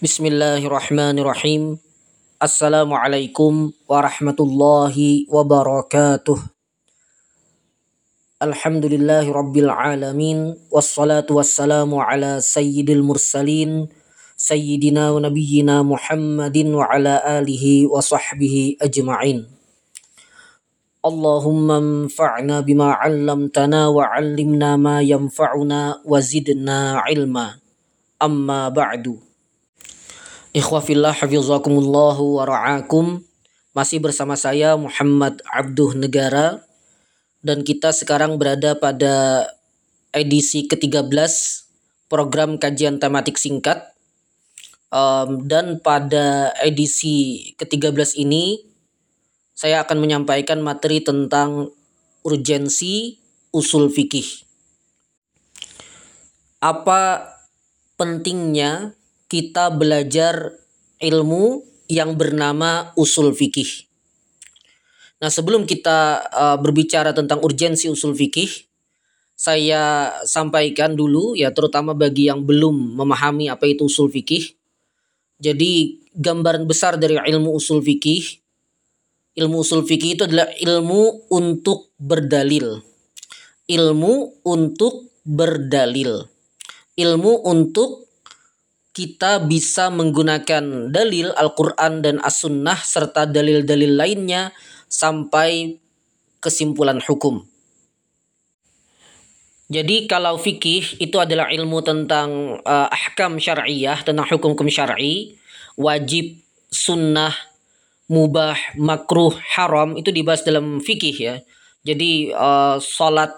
بسم 0.00 0.26
الله 0.32 0.64
الرحمن 0.64 1.18
الرحيم 1.20 1.76
السلام 2.40 2.88
عليكم 2.88 3.52
ورحمة 3.84 4.38
الله 4.40 4.96
وبركاته 5.28 6.38
الحمد 8.40 8.84
لله 8.96 9.24
رب 9.28 9.56
العالمين 9.56 10.38
والصلاة 10.72 11.28
والسلام 11.28 11.92
على 11.94 12.40
سيد 12.40 12.88
المرسلين 12.90 13.92
سيدنا 14.40 15.10
ونبينا 15.10 15.84
محمد 15.84 16.56
وعلى 16.56 17.14
آله 17.44 17.64
وصحبه 17.92 18.76
أجمعين 18.80 19.38
اللهم 21.04 21.68
انفعنا 21.70 22.60
بما 22.60 22.88
علمتنا 23.04 23.80
وعلمنا 23.88 24.70
ما 24.76 24.96
ينفعنا 25.04 26.00
وزدنا 26.08 26.78
علما 27.04 27.46
أما 28.22 28.68
بعد 28.68 29.28
Ikhwafillah 30.50 31.14
hafizakumullahu 31.14 32.42
wa 32.42 32.44
ra'akum. 32.44 33.22
Masih 33.70 34.02
bersama 34.02 34.34
saya 34.34 34.74
Muhammad 34.74 35.38
Abduh 35.46 35.94
Negara 35.94 36.66
dan 37.38 37.62
kita 37.62 37.94
sekarang 37.94 38.34
berada 38.34 38.74
pada 38.74 39.46
edisi 40.10 40.66
ke-13 40.66 41.06
program 42.10 42.58
kajian 42.58 42.98
tematik 42.98 43.38
singkat. 43.38 43.94
Um, 44.90 45.46
dan 45.46 45.78
pada 45.78 46.50
edisi 46.66 47.54
ke-13 47.54 48.18
ini 48.18 48.58
saya 49.54 49.86
akan 49.86 50.02
menyampaikan 50.02 50.58
materi 50.58 50.98
tentang 50.98 51.70
urgensi 52.26 53.22
usul 53.54 53.86
fikih. 53.86 54.26
Apa 56.58 57.22
pentingnya 57.94 58.98
kita 59.30 59.70
belajar 59.70 60.58
ilmu 60.98 61.62
yang 61.86 62.18
bernama 62.18 62.90
usul 62.98 63.30
fikih. 63.30 63.86
Nah, 65.22 65.30
sebelum 65.30 65.64
kita 65.64 66.26
uh, 66.28 66.56
berbicara 66.58 67.14
tentang 67.14 67.38
urgensi 67.40 67.86
usul 67.86 68.18
fikih, 68.18 68.50
saya 69.38 70.12
sampaikan 70.26 70.98
dulu 70.98 71.38
ya 71.38 71.54
terutama 71.54 71.94
bagi 71.94 72.26
yang 72.28 72.42
belum 72.42 72.98
memahami 72.98 73.46
apa 73.46 73.70
itu 73.70 73.86
usul 73.86 74.10
fikih. 74.10 74.52
Jadi, 75.40 76.02
gambaran 76.18 76.66
besar 76.66 76.98
dari 76.98 77.16
ilmu 77.16 77.54
usul 77.54 77.80
fikih 77.80 78.40
ilmu 79.38 79.62
usul 79.62 79.86
fikih 79.86 80.18
itu 80.18 80.22
adalah 80.26 80.50
ilmu 80.58 81.32
untuk 81.32 81.94
berdalil. 81.96 82.82
Ilmu 83.70 84.44
untuk 84.44 85.14
berdalil. 85.22 86.26
Ilmu 86.98 87.32
untuk 87.46 88.09
kita 88.90 89.38
bisa 89.46 89.88
menggunakan 89.88 90.90
dalil 90.90 91.30
Al-Quran 91.38 92.02
dan 92.02 92.16
As-Sunnah 92.18 92.78
serta 92.82 93.26
dalil-dalil 93.26 93.94
lainnya 93.94 94.50
sampai 94.90 95.78
kesimpulan 96.42 96.98
hukum. 96.98 97.46
Jadi 99.70 100.10
kalau 100.10 100.34
fikih 100.34 100.98
itu 100.98 101.14
adalah 101.22 101.46
ilmu 101.46 101.78
tentang 101.86 102.58
uh, 102.66 102.90
ahkam 102.90 103.38
syariah, 103.38 103.94
tentang 104.02 104.26
hukum-hukum 104.26 104.66
syar'i, 104.66 105.38
wajib, 105.78 106.42
sunnah, 106.66 107.30
mubah, 108.10 108.58
makruh, 108.74 109.30
haram 109.54 109.94
itu 109.94 110.10
dibahas 110.10 110.42
dalam 110.42 110.82
fikih 110.82 111.14
ya. 111.14 111.34
Jadi 111.86 112.34
uh, 112.34 112.82
salat 112.82 113.30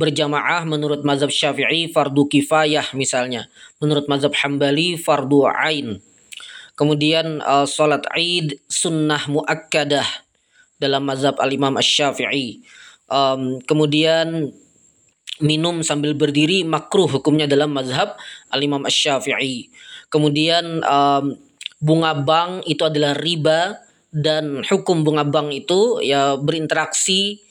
berjamaah 0.00 0.64
menurut 0.64 1.04
mazhab 1.04 1.28
Syafi'i 1.28 1.92
fardu 1.92 2.24
kifayah 2.24 2.96
misalnya. 2.96 3.52
Menurut 3.84 4.08
mazhab 4.08 4.32
Hambali 4.32 4.96
fardu 4.96 5.44
ain. 5.44 6.00
Kemudian 6.72 7.44
uh, 7.44 7.68
salat 7.68 8.08
Id 8.16 8.56
sunnah 8.64 9.20
muakkadah 9.28 10.08
dalam 10.80 11.04
mazhab 11.04 11.36
Al-Imam 11.36 11.76
Asy-Syafi'i. 11.76 12.64
Um, 13.12 13.60
kemudian 13.68 14.48
minum 15.44 15.84
sambil 15.84 16.16
berdiri 16.16 16.64
makruh 16.64 17.04
hukumnya 17.20 17.44
dalam 17.44 17.76
mazhab 17.76 18.16
Al-Imam 18.48 18.88
Asy-Syafi'i. 18.88 19.68
Kemudian 20.08 20.80
um, 20.80 21.36
bunga 21.76 22.16
bank 22.16 22.64
itu 22.64 22.80
adalah 22.88 23.12
riba 23.12 23.76
dan 24.08 24.64
hukum 24.64 25.04
bunga 25.04 25.28
bank 25.28 25.52
itu 25.52 26.00
ya 26.00 26.40
berinteraksi 26.40 27.44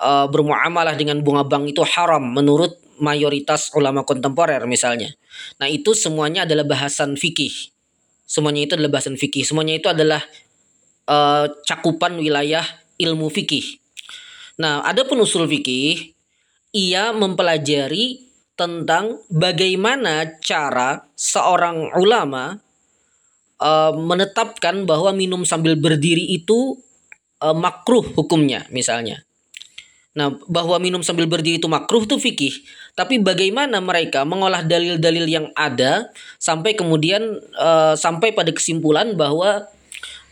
uh, 0.00 0.26
bermuamalah 0.26 0.96
dengan 0.96 1.20
bunga 1.20 1.44
bank 1.44 1.70
itu 1.70 1.84
haram 1.84 2.24
menurut 2.24 2.80
mayoritas 3.00 3.72
ulama 3.76 4.04
kontemporer 4.04 4.60
misalnya. 4.68 5.12
Nah, 5.60 5.68
itu 5.68 5.96
semuanya 5.96 6.44
adalah 6.44 6.68
bahasan 6.68 7.16
fikih. 7.16 7.72
Semuanya 8.28 8.68
itu 8.68 8.72
adalah 8.76 9.00
bahasan 9.00 9.16
fikih. 9.16 9.44
Semuanya 9.44 9.80
itu 9.80 9.88
adalah 9.88 10.20
uh, 11.08 11.48
cakupan 11.64 12.20
wilayah 12.20 12.62
ilmu 13.00 13.32
fikih. 13.32 13.80
Nah, 14.60 14.84
ada 14.84 15.08
pun 15.08 15.16
usul 15.24 15.48
fikih, 15.48 16.12
ia 16.76 17.16
mempelajari 17.16 18.28
tentang 18.54 19.24
bagaimana 19.32 20.36
cara 20.44 21.08
seorang 21.16 21.96
ulama 21.96 22.60
uh, 23.56 23.92
menetapkan 23.96 24.84
bahwa 24.84 25.16
minum 25.16 25.48
sambil 25.48 25.80
berdiri 25.80 26.36
itu 26.36 26.76
uh, 27.40 27.56
makruh 27.56 28.04
hukumnya 28.12 28.68
misalnya. 28.68 29.24
Nah, 30.10 30.34
bahwa 30.50 30.74
minum 30.82 31.06
sambil 31.06 31.30
berdiri 31.30 31.62
itu 31.62 31.70
makruh 31.70 32.02
itu 32.02 32.18
fikih. 32.18 32.54
Tapi 32.98 33.22
bagaimana 33.22 33.78
mereka 33.78 34.26
mengolah 34.26 34.66
dalil-dalil 34.66 35.26
yang 35.30 35.46
ada 35.54 36.10
sampai 36.42 36.74
kemudian 36.74 37.38
uh, 37.54 37.94
sampai 37.94 38.34
pada 38.34 38.50
kesimpulan 38.50 39.14
bahwa 39.14 39.70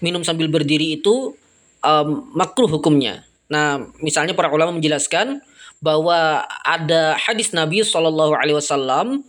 minum 0.02 0.26
sambil 0.26 0.50
berdiri 0.50 0.98
itu 0.98 1.38
um, 1.86 2.26
makruh 2.34 2.66
hukumnya. 2.66 3.22
Nah, 3.46 3.86
misalnya 4.02 4.34
para 4.34 4.50
ulama 4.50 4.74
menjelaskan 4.74 5.40
bahwa 5.78 6.42
ada 6.66 7.14
hadis 7.14 7.54
Nabi 7.54 7.86
Shallallahu 7.86 8.34
Alaihi 8.34 8.58
Wasallam 8.58 9.22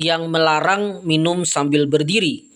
yang 0.00 0.32
melarang 0.32 1.04
minum 1.04 1.44
sambil 1.44 1.84
berdiri. 1.84 2.48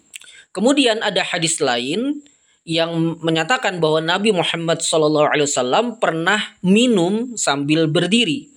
Kemudian 0.56 1.04
ada 1.04 1.20
hadis 1.20 1.60
lain 1.60 2.24
yang 2.64 3.20
menyatakan 3.20 3.76
bahwa 3.76 4.00
Nabi 4.00 4.32
Muhammad 4.32 4.80
SAW 4.80 6.00
pernah 6.00 6.40
minum 6.64 7.36
sambil 7.36 7.84
berdiri. 7.84 8.48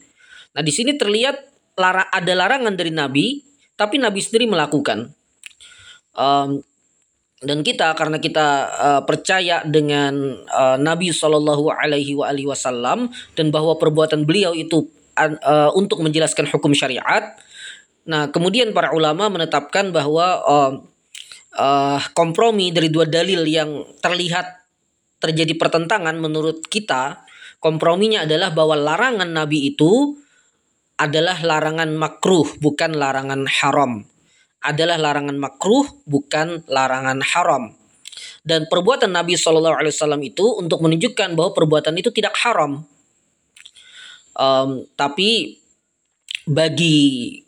Nah 0.56 0.64
di 0.64 0.72
sini 0.72 0.96
terlihat 0.96 1.36
lara, 1.76 2.08
ada 2.08 2.34
larangan 2.34 2.74
dari 2.74 2.90
Nabi, 2.90 3.44
tapi 3.76 4.00
Nabi 4.00 4.24
sendiri 4.24 4.48
melakukan. 4.48 5.12
Um, 6.18 6.64
dan 7.38 7.62
kita 7.62 7.94
karena 7.94 8.18
kita 8.18 8.48
uh, 8.74 9.02
percaya 9.06 9.62
dengan 9.62 10.42
uh, 10.50 10.78
Nabi 10.82 11.14
Shallallahu 11.14 11.70
Alaihi 11.70 12.18
Wasallam 12.18 13.14
dan 13.38 13.54
bahwa 13.54 13.78
perbuatan 13.78 14.26
beliau 14.26 14.58
itu 14.58 14.90
uh, 15.14 15.70
untuk 15.78 16.02
menjelaskan 16.02 16.50
hukum 16.50 16.74
syariat. 16.74 17.38
Nah 18.10 18.34
kemudian 18.34 18.74
para 18.74 18.90
ulama 18.90 19.30
menetapkan 19.30 19.94
bahwa 19.94 20.28
uh, 20.42 20.72
uh, 21.58 22.00
kompromi 22.14 22.70
dari 22.70 22.88
dua 22.94 23.10
dalil 23.10 23.44
yang 23.50 23.84
terlihat 24.00 24.46
terjadi 25.18 25.58
pertentangan 25.58 26.14
menurut 26.22 26.70
kita 26.70 27.26
komprominya 27.58 28.24
adalah 28.24 28.54
bahwa 28.54 28.78
larangan 28.78 29.28
Nabi 29.28 29.74
itu 29.74 30.14
adalah 30.98 31.38
larangan 31.42 31.94
makruh 31.94 32.48
bukan 32.58 32.98
larangan 32.98 33.46
haram. 33.50 34.06
Adalah 34.58 34.98
larangan 34.98 35.38
makruh 35.38 35.86
bukan 36.10 36.66
larangan 36.66 37.22
haram. 37.22 37.78
Dan 38.42 38.66
perbuatan 38.66 39.14
Nabi 39.14 39.38
Wasallam 39.38 40.22
itu 40.26 40.58
untuk 40.58 40.82
menunjukkan 40.82 41.38
bahwa 41.38 41.54
perbuatan 41.54 41.94
itu 42.02 42.10
tidak 42.10 42.34
haram. 42.42 42.82
Um, 44.38 44.90
tapi 44.98 45.62
bagi 46.48 46.98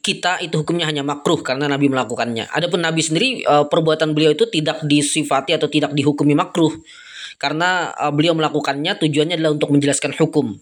kita 0.03 0.43
itu 0.43 0.59
hukumnya 0.59 0.83
hanya 0.91 1.07
makruh 1.07 1.39
karena 1.39 1.71
Nabi 1.71 1.87
melakukannya. 1.87 2.51
Adapun 2.51 2.83
Nabi 2.83 2.99
sendiri 2.99 3.47
uh, 3.47 3.63
perbuatan 3.71 4.11
beliau 4.11 4.35
itu 4.35 4.43
tidak 4.51 4.83
disifati 4.83 5.55
atau 5.55 5.71
tidak 5.71 5.95
dihukumi 5.95 6.35
makruh 6.35 6.75
karena 7.39 7.95
uh, 7.95 8.11
beliau 8.11 8.35
melakukannya 8.35 8.99
tujuannya 8.99 9.39
adalah 9.39 9.55
untuk 9.55 9.71
menjelaskan 9.71 10.11
hukum. 10.19 10.59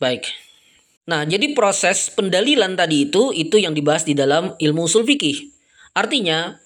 Baik. 0.00 0.32
Nah, 1.12 1.28
jadi 1.28 1.52
proses 1.52 2.08
pendalilan 2.08 2.72
tadi 2.72 3.12
itu 3.12 3.36
itu 3.36 3.60
yang 3.60 3.76
dibahas 3.76 4.08
di 4.08 4.16
dalam 4.16 4.56
ilmu 4.56 4.88
usul 4.88 5.04
fikih. 5.04 5.44
Artinya 5.92 6.56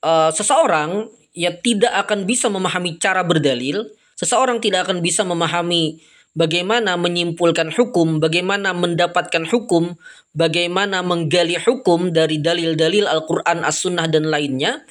uh, 0.00 0.32
seseorang 0.32 1.12
ya 1.36 1.52
tidak 1.52 1.92
akan 2.08 2.24
bisa 2.24 2.48
memahami 2.48 2.96
cara 2.96 3.20
berdalil, 3.20 3.84
seseorang 4.16 4.64
tidak 4.64 4.88
akan 4.88 5.04
bisa 5.04 5.28
memahami 5.28 6.00
bagaimana 6.38 6.94
menyimpulkan 6.94 7.74
hukum, 7.74 8.22
bagaimana 8.22 8.70
mendapatkan 8.70 9.42
hukum, 9.50 9.98
bagaimana 10.38 11.02
menggali 11.02 11.58
hukum 11.58 12.14
dari 12.14 12.38
dalil-dalil 12.38 13.10
Al-Quran, 13.10 13.66
As-Sunnah, 13.66 14.06
dan 14.06 14.30
lainnya, 14.30 14.86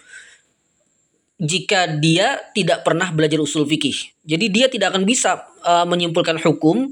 jika 1.40 1.88
dia 1.88 2.52
tidak 2.52 2.84
pernah 2.84 3.16
belajar 3.16 3.40
usul 3.40 3.64
fikih. 3.64 4.12
Jadi 4.28 4.46
dia 4.52 4.68
tidak 4.68 4.92
akan 4.92 5.08
bisa 5.08 5.48
uh, 5.64 5.88
menyimpulkan 5.88 6.36
hukum 6.44 6.92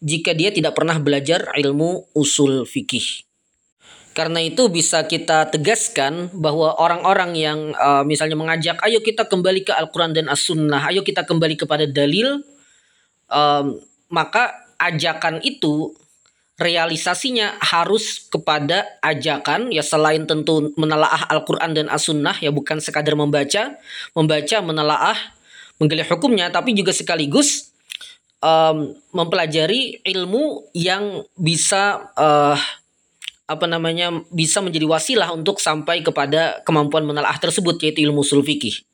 jika 0.00 0.32
dia 0.32 0.48
tidak 0.48 0.72
pernah 0.72 0.96
belajar 0.96 1.52
ilmu 1.52 2.08
usul 2.16 2.64
fikih. 2.64 3.28
Karena 4.14 4.38
itu 4.38 4.70
bisa 4.70 5.10
kita 5.10 5.50
tegaskan 5.50 6.30
bahwa 6.30 6.78
orang-orang 6.78 7.34
yang 7.34 7.74
uh, 7.74 8.06
misalnya 8.06 8.38
mengajak, 8.38 8.78
ayo 8.86 9.02
kita 9.02 9.26
kembali 9.26 9.66
ke 9.66 9.74
Al-Quran 9.74 10.14
dan 10.14 10.30
As-Sunnah, 10.30 10.86
ayo 10.94 11.02
kita 11.02 11.26
kembali 11.26 11.58
kepada 11.58 11.82
dalil, 11.90 12.46
um, 13.30 13.78
maka 14.12 14.64
ajakan 14.78 15.40
itu 15.42 15.94
realisasinya 16.54 17.58
harus 17.58 18.30
kepada 18.30 18.86
ajakan 19.02 19.74
ya 19.74 19.82
selain 19.82 20.22
tentu 20.22 20.70
menelaah 20.78 21.26
Al-Qur'an 21.26 21.74
dan 21.74 21.90
As-Sunnah 21.90 22.38
ya 22.38 22.54
bukan 22.54 22.78
sekadar 22.78 23.18
membaca, 23.18 23.74
membaca 24.14 24.56
menelaah 24.62 25.18
menggali 25.82 26.06
hukumnya 26.06 26.54
tapi 26.54 26.70
juga 26.70 26.94
sekaligus 26.94 27.74
um, 28.38 28.94
mempelajari 29.10 29.98
ilmu 30.06 30.70
yang 30.78 31.26
bisa 31.34 32.14
uh, 32.14 32.58
apa 33.44 33.66
namanya 33.68 34.24
bisa 34.32 34.62
menjadi 34.64 34.86
wasilah 34.88 35.34
untuk 35.34 35.58
sampai 35.60 36.00
kepada 36.00 36.62
kemampuan 36.64 37.04
menelaah 37.04 37.36
tersebut 37.36 37.76
yaitu 37.82 38.06
ilmu 38.06 38.24
usul 38.24 38.40
fikih. 38.40 38.86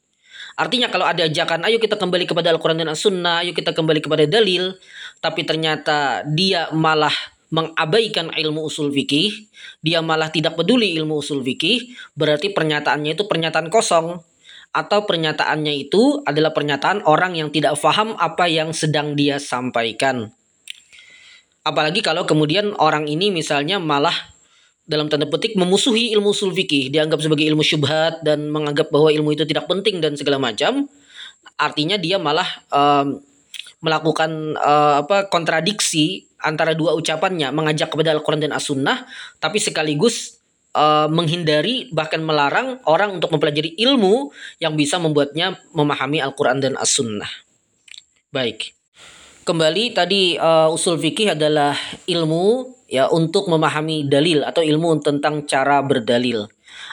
Artinya 0.59 0.91
kalau 0.91 1.07
ada 1.07 1.27
ajakan 1.27 1.67
ayo 1.69 1.79
kita 1.79 1.99
kembali 1.99 2.25
kepada 2.27 2.51
Al-Qur'an 2.55 2.79
dan 2.79 2.91
As-Sunnah, 2.91 3.47
ayo 3.47 3.53
kita 3.55 3.75
kembali 3.75 4.01
kepada 4.03 4.25
dalil, 4.27 4.79
tapi 5.23 5.47
ternyata 5.47 6.27
dia 6.27 6.71
malah 6.71 7.13
mengabaikan 7.51 8.31
ilmu 8.31 8.71
usul 8.71 8.95
fikih, 8.95 9.51
dia 9.83 9.99
malah 10.01 10.31
tidak 10.31 10.55
peduli 10.55 10.95
ilmu 10.95 11.19
usul 11.19 11.43
fikih, 11.43 11.91
berarti 12.15 12.55
pernyataannya 12.55 13.19
itu 13.19 13.27
pernyataan 13.27 13.69
kosong 13.69 14.23
atau 14.71 15.03
pernyataannya 15.03 15.75
itu 15.75 16.23
adalah 16.23 16.55
pernyataan 16.55 17.03
orang 17.03 17.35
yang 17.35 17.51
tidak 17.51 17.75
faham 17.75 18.15
apa 18.23 18.47
yang 18.47 18.71
sedang 18.71 19.19
dia 19.19 19.43
sampaikan. 19.43 20.31
Apalagi 21.67 22.01
kalau 22.01 22.25
kemudian 22.25 22.73
orang 22.79 23.11
ini 23.11 23.35
misalnya 23.35 23.83
malah 23.83 24.15
dalam 24.91 25.07
tanda 25.07 25.31
petik 25.31 25.55
memusuhi 25.55 26.11
ilmu 26.19 26.35
usul 26.35 26.51
fikih, 26.51 26.91
dianggap 26.91 27.23
sebagai 27.23 27.47
ilmu 27.47 27.63
syubhat 27.63 28.27
dan 28.27 28.51
menganggap 28.51 28.91
bahwa 28.91 29.15
ilmu 29.15 29.39
itu 29.39 29.47
tidak 29.47 29.71
penting 29.71 30.03
dan 30.03 30.19
segala 30.19 30.43
macam. 30.43 30.91
Artinya 31.55 31.95
dia 31.95 32.19
malah 32.19 32.49
um, 32.75 33.23
melakukan 33.81 34.59
uh, 34.59 35.07
apa 35.07 35.31
kontradiksi 35.31 36.27
antara 36.43 36.75
dua 36.75 36.99
ucapannya 36.99 37.55
mengajak 37.55 37.95
kepada 37.95 38.13
Al-Quran 38.13 38.45
dan 38.49 38.53
As-Sunnah 38.53 39.09
tapi 39.41 39.57
sekaligus 39.57 40.41
uh, 40.77 41.09
menghindari 41.09 41.89
bahkan 41.89 42.21
melarang 42.21 42.81
orang 42.85 43.17
untuk 43.17 43.33
mempelajari 43.33 43.77
ilmu 43.81 44.33
yang 44.61 44.77
bisa 44.77 45.01
membuatnya 45.01 45.57
memahami 45.73 46.21
Al-Quran 46.21 46.61
dan 46.61 46.75
As-Sunnah. 46.77 47.31
Baik. 48.35 48.80
Kembali 49.41 49.97
tadi 49.97 50.37
uh, 50.37 50.69
usul 50.69 51.01
fikih 51.01 51.33
adalah 51.33 51.73
ilmu 52.05 52.77
ya 52.93 53.09
untuk 53.09 53.49
memahami 53.49 54.05
dalil 54.05 54.45
atau 54.45 54.61
ilmu 54.61 55.01
tentang 55.01 55.49
cara 55.49 55.81
berdalil. 55.81 56.45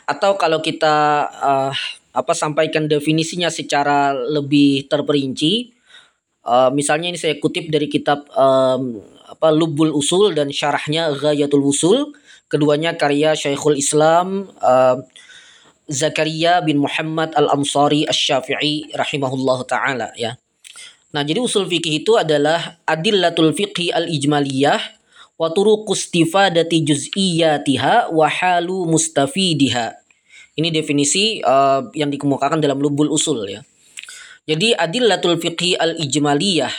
Atau 0.07 0.39
kalau 0.39 0.63
kita 0.63 1.27
uh, 1.27 1.73
apa 2.15 2.33
sampaikan 2.33 2.88
definisinya 2.88 3.51
secara 3.51 4.15
lebih 4.15 4.88
terperinci, 4.88 5.75
uh, 6.47 6.71
misalnya 6.71 7.11
ini 7.11 7.19
saya 7.19 7.35
kutip 7.35 7.67
dari 7.67 7.91
kitab 7.91 8.23
um, 8.31 9.03
apa 9.27 9.51
Lubul 9.51 9.91
Usul 9.91 10.31
dan 10.31 10.47
syarahnya 10.47 11.11
Ghayatul 11.19 11.67
Usul. 11.67 12.15
Keduanya 12.47 12.95
karya 12.95 13.35
Syekhul 13.35 13.75
Islam 13.75 14.47
uh, 14.63 15.03
Zakaria 15.91 16.63
bin 16.63 16.79
Muhammad 16.79 17.35
Al-Ansari 17.35 18.07
Asy-Syafi'i 18.07 18.95
rahimahullahu 18.95 19.67
taala 19.67 20.15
ya. 20.15 20.39
Nah, 21.15 21.24
jadi 21.24 21.39
usul 21.39 21.68
fikih 21.68 22.04
itu 22.04 22.19
adalah 22.19 22.80
adillatul 22.83 23.56
fiqhi 23.56 23.95
al-ijmaliyah 23.95 24.81
wa 25.38 25.48
turuqus 25.54 26.09
istifadati 26.09 26.83
juz'iyyatiha 26.83 28.12
wa 28.12 28.27
halu 28.27 28.89
mustafidiha. 28.89 29.95
Ini 30.57 30.74
definisi 30.74 31.39
uh, 31.45 31.88
yang 31.94 32.09
dikemukakan 32.09 32.59
dalam 32.59 32.81
Lubul 32.81 33.13
Usul 33.13 33.45
ya. 33.45 33.62
Jadi 34.48 34.74
adillatul 34.74 35.38
fiqhi 35.38 35.77
al-ijmaliyah 35.77 36.74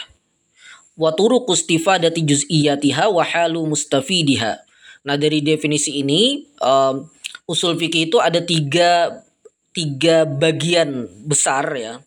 wa 0.99 1.15
turuq 1.15 1.47
istifadati 1.55 2.27
juz'iyatiha 2.27 3.07
wa 3.09 3.23
halu 3.23 3.65
mustafidiha. 3.71 4.59
Nah, 5.07 5.17
dari 5.17 5.41
definisi 5.41 6.03
ini 6.03 6.43
um, 6.59 7.07
usul 7.47 7.79
fikih 7.79 8.11
itu 8.11 8.19
ada 8.19 8.43
tiga 8.43 9.23
tiga 9.71 10.27
bagian 10.27 11.07
besar 11.23 11.71
ya. 11.79 12.03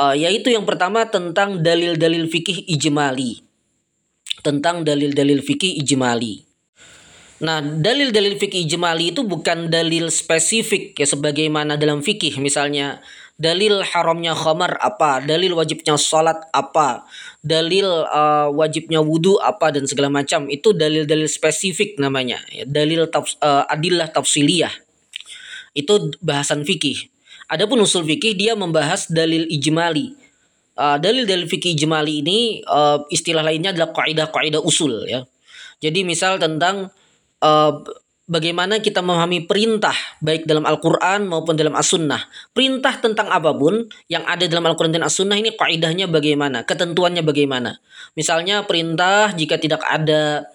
Uh, 0.00 0.16
yaitu 0.16 0.48
yang 0.48 0.64
pertama 0.64 1.04
tentang 1.12 1.60
dalil-dalil 1.60 2.24
fikih 2.24 2.64
ijmali. 2.72 3.44
Tentang 4.40 4.80
dalil-dalil 4.80 5.44
fikih 5.44 5.76
ijmali. 5.84 6.40
Nah, 7.44 7.60
dalil-dalil 7.60 8.40
fikih 8.40 8.64
ijmali 8.64 9.12
itu 9.12 9.20
bukan 9.28 9.68
dalil 9.68 10.08
spesifik 10.08 10.96
ya 10.96 11.04
sebagaimana 11.04 11.76
dalam 11.76 12.00
fikih 12.00 12.40
misalnya 12.40 13.04
dalil 13.36 13.84
haramnya 13.84 14.32
khamar 14.32 14.80
apa, 14.80 15.20
dalil 15.20 15.52
wajibnya 15.52 16.00
sholat 16.00 16.48
apa, 16.52 17.04
dalil 17.44 17.84
uh, 18.08 18.48
wajibnya 18.52 19.04
wudhu 19.04 19.36
apa 19.36 19.68
dan 19.72 19.84
segala 19.84 20.08
macam 20.08 20.48
itu 20.48 20.72
dalil-dalil 20.72 21.28
spesifik 21.28 22.00
namanya, 22.00 22.40
ya, 22.52 22.64
dalil 22.64 23.04
tafs, 23.12 23.36
uh, 23.40 23.68
adillah 23.68 24.08
tafsiliyah 24.08 24.72
itu 25.76 26.16
bahasan 26.24 26.64
fikih. 26.64 27.09
Adapun 27.50 27.82
usul 27.82 28.06
fikih 28.06 28.38
dia 28.38 28.54
membahas 28.54 29.10
dalil 29.10 29.50
ijmali. 29.50 30.14
Uh, 30.78 30.96
dalil-dalil 30.96 31.50
fikih 31.50 31.74
ijmali 31.74 32.22
ini 32.22 32.38
uh, 32.64 33.02
istilah 33.10 33.42
lainnya 33.42 33.74
adalah 33.74 33.90
kaidah-kaidah 33.90 34.62
usul 34.62 35.04
ya. 35.04 35.26
Jadi 35.82 36.06
misal 36.06 36.38
tentang 36.38 36.88
uh, 37.42 37.72
bagaimana 38.30 38.78
kita 38.78 39.02
memahami 39.02 39.50
perintah 39.50 39.92
baik 40.22 40.46
dalam 40.46 40.62
Al-Quran 40.62 41.26
maupun 41.26 41.58
dalam 41.58 41.74
As-Sunnah. 41.74 42.22
Perintah 42.54 43.02
tentang 43.02 43.26
apa 43.26 43.50
pun 43.50 43.90
yang 44.06 44.22
ada 44.22 44.46
dalam 44.46 44.70
Al-Quran 44.70 44.94
dan 44.94 45.02
As-Sunnah 45.02 45.34
ini 45.34 45.58
kaidahnya 45.58 46.06
bagaimana, 46.06 46.62
ketentuannya 46.62 47.26
bagaimana. 47.26 47.82
Misalnya 48.14 48.62
perintah 48.62 49.34
jika 49.34 49.58
tidak 49.58 49.82
ada 49.82 50.46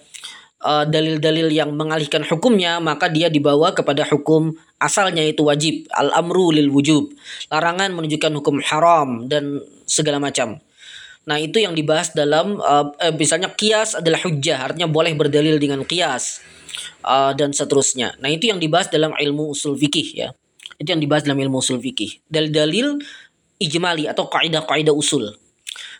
uh, 0.66 0.90
dalil-dalil 0.90 1.54
yang 1.54 1.70
mengalihkan 1.78 2.26
hukumnya 2.26 2.82
maka 2.82 3.06
dia 3.06 3.30
dibawa 3.30 3.78
kepada 3.78 4.02
hukum 4.10 4.58
asalnya 4.82 5.22
itu 5.22 5.46
wajib 5.46 5.86
al-amru 5.94 6.50
lil 6.50 6.74
wujub 6.74 7.14
larangan 7.54 7.94
menunjukkan 7.94 8.34
hukum 8.42 8.66
haram 8.66 9.30
dan 9.30 9.62
segala 9.86 10.18
macam 10.18 10.58
nah 11.30 11.38
itu 11.38 11.62
yang 11.62 11.78
dibahas 11.78 12.10
dalam 12.18 12.58
uh, 12.58 12.90
eh, 12.98 13.14
misalnya 13.14 13.54
kias 13.54 13.94
adalah 13.94 14.26
hujjah 14.26 14.66
artinya 14.74 14.90
boleh 14.90 15.14
berdalil 15.14 15.62
dengan 15.62 15.86
kias 15.86 16.42
uh, 17.06 17.32
dan 17.34 17.54
seterusnya. 17.54 18.18
Nah, 18.20 18.30
itu 18.32 18.50
yang 18.50 18.60
dibahas 18.60 18.92
dalam 18.92 19.16
ilmu 19.16 19.54
usul 19.54 19.78
fikih 19.78 20.08
ya. 20.16 20.30
Itu 20.76 20.92
yang 20.92 21.02
dibahas 21.02 21.24
dalam 21.24 21.40
ilmu 21.40 21.62
usul 21.64 21.80
fikih. 21.80 22.26
Dalil-dalil 22.28 23.00
ijmali 23.62 24.10
atau 24.12 24.28
kaidah-kaidah 24.28 24.92
usul. 24.92 25.32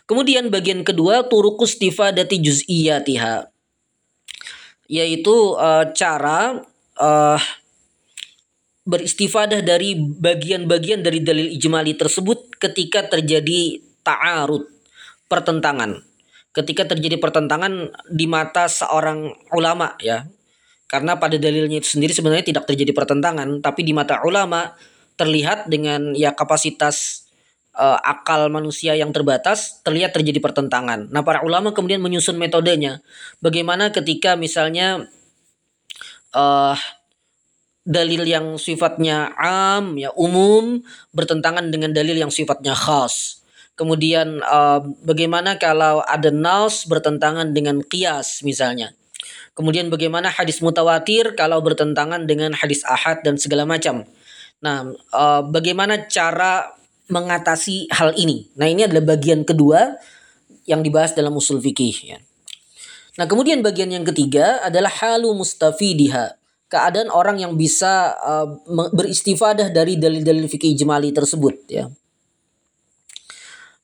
Kemudian 0.06 0.52
bagian 0.52 0.86
kedua 0.86 1.26
turukus 1.26 1.80
tifadati 1.80 2.38
juz'iyatiha 2.38 3.55
yaitu 4.86 5.54
uh, 5.58 5.90
cara 5.94 6.62
uh, 6.98 7.40
beristifadah 8.86 9.66
dari 9.66 9.98
bagian-bagian 9.98 11.02
dari 11.02 11.18
dalil 11.20 11.50
ijmali 11.50 11.98
tersebut 11.98 12.54
ketika 12.62 13.10
terjadi 13.10 13.82
ta'arud 14.06 14.62
pertentangan. 15.26 16.06
Ketika 16.54 16.88
terjadi 16.88 17.18
pertentangan 17.20 17.90
di 18.08 18.24
mata 18.30 18.70
seorang 18.70 19.34
ulama 19.52 19.98
ya. 19.98 20.24
Karena 20.86 21.18
pada 21.18 21.34
dalilnya 21.34 21.82
itu 21.82 21.98
sendiri 21.98 22.14
sebenarnya 22.14 22.46
tidak 22.46 22.70
terjadi 22.70 22.94
pertentangan, 22.94 23.58
tapi 23.58 23.82
di 23.82 23.90
mata 23.90 24.22
ulama 24.22 24.70
terlihat 25.18 25.66
dengan 25.66 26.14
ya 26.14 26.30
kapasitas 26.30 27.25
uh, 27.76 28.00
akal 28.00 28.48
manusia 28.48 28.96
yang 28.96 29.12
terbatas 29.12 29.84
terlihat 29.84 30.16
terjadi 30.16 30.40
pertentangan. 30.40 31.12
Nah, 31.12 31.22
para 31.22 31.44
ulama 31.44 31.76
kemudian 31.76 32.00
menyusun 32.00 32.40
metodenya. 32.40 33.04
Bagaimana 33.44 33.92
ketika 33.92 34.34
misalnya 34.34 35.06
uh, 36.32 36.76
dalil 37.86 38.26
yang 38.26 38.58
sifatnya 38.58 39.30
am 39.38 39.94
ya 39.94 40.10
umum 40.18 40.82
bertentangan 41.14 41.70
dengan 41.70 41.94
dalil 41.94 42.18
yang 42.18 42.32
sifatnya 42.34 42.74
khas. 42.74 43.46
Kemudian 43.76 44.40
uh, 44.40 44.80
bagaimana 45.04 45.60
kalau 45.60 46.00
ada 46.02 46.32
nas 46.32 46.88
bertentangan 46.88 47.52
dengan 47.52 47.84
kias 47.84 48.40
misalnya. 48.42 48.96
Kemudian 49.56 49.88
bagaimana 49.88 50.28
hadis 50.28 50.60
mutawatir 50.60 51.32
kalau 51.32 51.60
bertentangan 51.64 52.28
dengan 52.28 52.52
hadis 52.52 52.84
ahad 52.84 53.24
dan 53.24 53.40
segala 53.40 53.64
macam. 53.64 54.04
Nah, 54.60 54.92
uh, 55.12 55.44
bagaimana 55.44 56.08
cara 56.08 56.72
mengatasi 57.06 57.90
hal 57.94 58.14
ini? 58.18 58.50
Nah, 58.58 58.66
ini 58.66 58.86
adalah 58.86 59.16
bagian 59.16 59.46
kedua 59.46 59.98
yang 60.66 60.82
dibahas 60.82 61.14
dalam 61.14 61.34
usul 61.38 61.62
fikih. 61.62 61.96
Ya. 62.02 62.18
Nah, 63.16 63.24
kemudian 63.24 63.64
bagian 63.64 63.88
yang 63.88 64.04
ketiga 64.04 64.60
adalah 64.66 64.90
halu 65.02 65.32
mustafidiha. 65.32 66.36
Keadaan 66.66 67.14
orang 67.14 67.38
yang 67.38 67.54
bisa 67.54 68.18
uh, 68.18 68.58
beristifadah 68.90 69.70
dari 69.70 69.94
dalil-dalil 69.96 70.50
fikih 70.50 70.74
ijmali 70.74 71.14
tersebut. 71.14 71.54
Ya. 71.70 71.86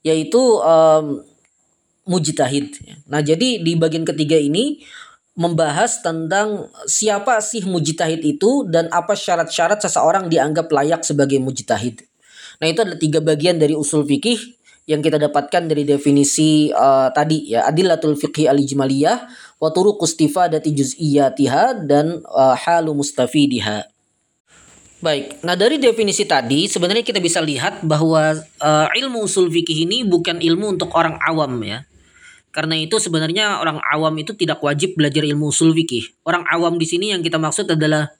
Yaitu 0.02 0.42
um, 0.60 1.22
mujtahid. 2.04 2.74
Ya. 2.82 2.94
Nah, 3.06 3.22
jadi 3.22 3.62
di 3.62 3.78
bagian 3.78 4.02
ketiga 4.02 4.34
ini 4.34 4.82
membahas 5.32 6.04
tentang 6.04 6.68
siapa 6.84 7.40
sih 7.40 7.64
mujtahid 7.64 8.20
itu 8.20 8.68
dan 8.68 8.92
apa 8.92 9.16
syarat-syarat 9.16 9.80
seseorang 9.80 10.28
dianggap 10.28 10.68
layak 10.68 11.00
sebagai 11.06 11.40
mujtahid. 11.40 12.04
Nah, 12.62 12.70
itu 12.70 12.78
adalah 12.78 13.00
tiga 13.02 13.18
bagian 13.18 13.58
dari 13.58 13.74
usul 13.74 14.06
fikih 14.06 14.38
yang 14.86 15.02
kita 15.02 15.18
dapatkan 15.18 15.66
dari 15.66 15.82
definisi 15.82 16.70
uh, 16.70 17.10
tadi 17.10 17.50
ya 17.50 17.66
adillatul 17.66 18.14
fiqhi 18.14 18.46
al-ijmaliyah 18.46 19.18
wa 19.58 19.68
turuq 19.70 19.98
istifadati 20.06 20.70
juz'iyatiha 20.70 21.82
dan 21.86 22.22
uh, 22.22 22.54
halu 22.54 22.94
mustafidiha. 22.94 23.86
Baik, 25.02 25.42
nah 25.42 25.58
dari 25.58 25.82
definisi 25.82 26.22
tadi 26.22 26.70
sebenarnya 26.70 27.02
kita 27.02 27.18
bisa 27.18 27.42
lihat 27.42 27.82
bahwa 27.82 28.38
uh, 28.38 28.86
ilmu 28.94 29.26
usul 29.26 29.50
fikih 29.50 29.82
ini 29.82 30.06
bukan 30.06 30.38
ilmu 30.38 30.78
untuk 30.78 30.94
orang 30.94 31.18
awam 31.18 31.58
ya. 31.66 31.82
Karena 32.54 32.78
itu 32.78 33.02
sebenarnya 33.02 33.58
orang 33.58 33.82
awam 33.82 34.14
itu 34.22 34.38
tidak 34.38 34.62
wajib 34.62 34.94
belajar 34.94 35.26
ilmu 35.26 35.50
usul 35.50 35.74
fikih. 35.74 36.06
Orang 36.22 36.46
awam 36.46 36.78
di 36.78 36.86
sini 36.86 37.10
yang 37.10 37.26
kita 37.26 37.42
maksud 37.42 37.66
adalah 37.66 38.14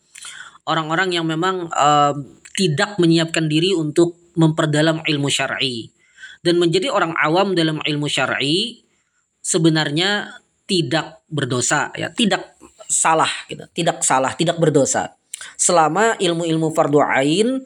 orang-orang 0.66 1.14
yang 1.14 1.26
memang 1.26 1.70
uh, 1.70 2.14
tidak 2.52 3.00
menyiapkan 3.00 3.48
diri 3.48 3.72
untuk 3.76 4.16
memperdalam 4.36 5.04
ilmu 5.04 5.28
syar'i. 5.28 5.88
Dan 6.42 6.58
menjadi 6.58 6.90
orang 6.90 7.14
awam 7.14 7.54
dalam 7.54 7.78
ilmu 7.84 8.10
syar'i 8.10 8.82
sebenarnya 9.38 10.42
tidak 10.66 11.22
berdosa 11.30 11.94
ya, 11.94 12.10
tidak 12.10 12.58
salah 12.92 13.30
gitu, 13.46 13.64
tidak 13.72 14.02
salah, 14.02 14.34
tidak 14.36 14.58
berdosa. 14.58 15.14
Selama 15.58 16.14
ilmu-ilmu 16.20 16.70
fardu 16.70 17.02
ain 17.02 17.62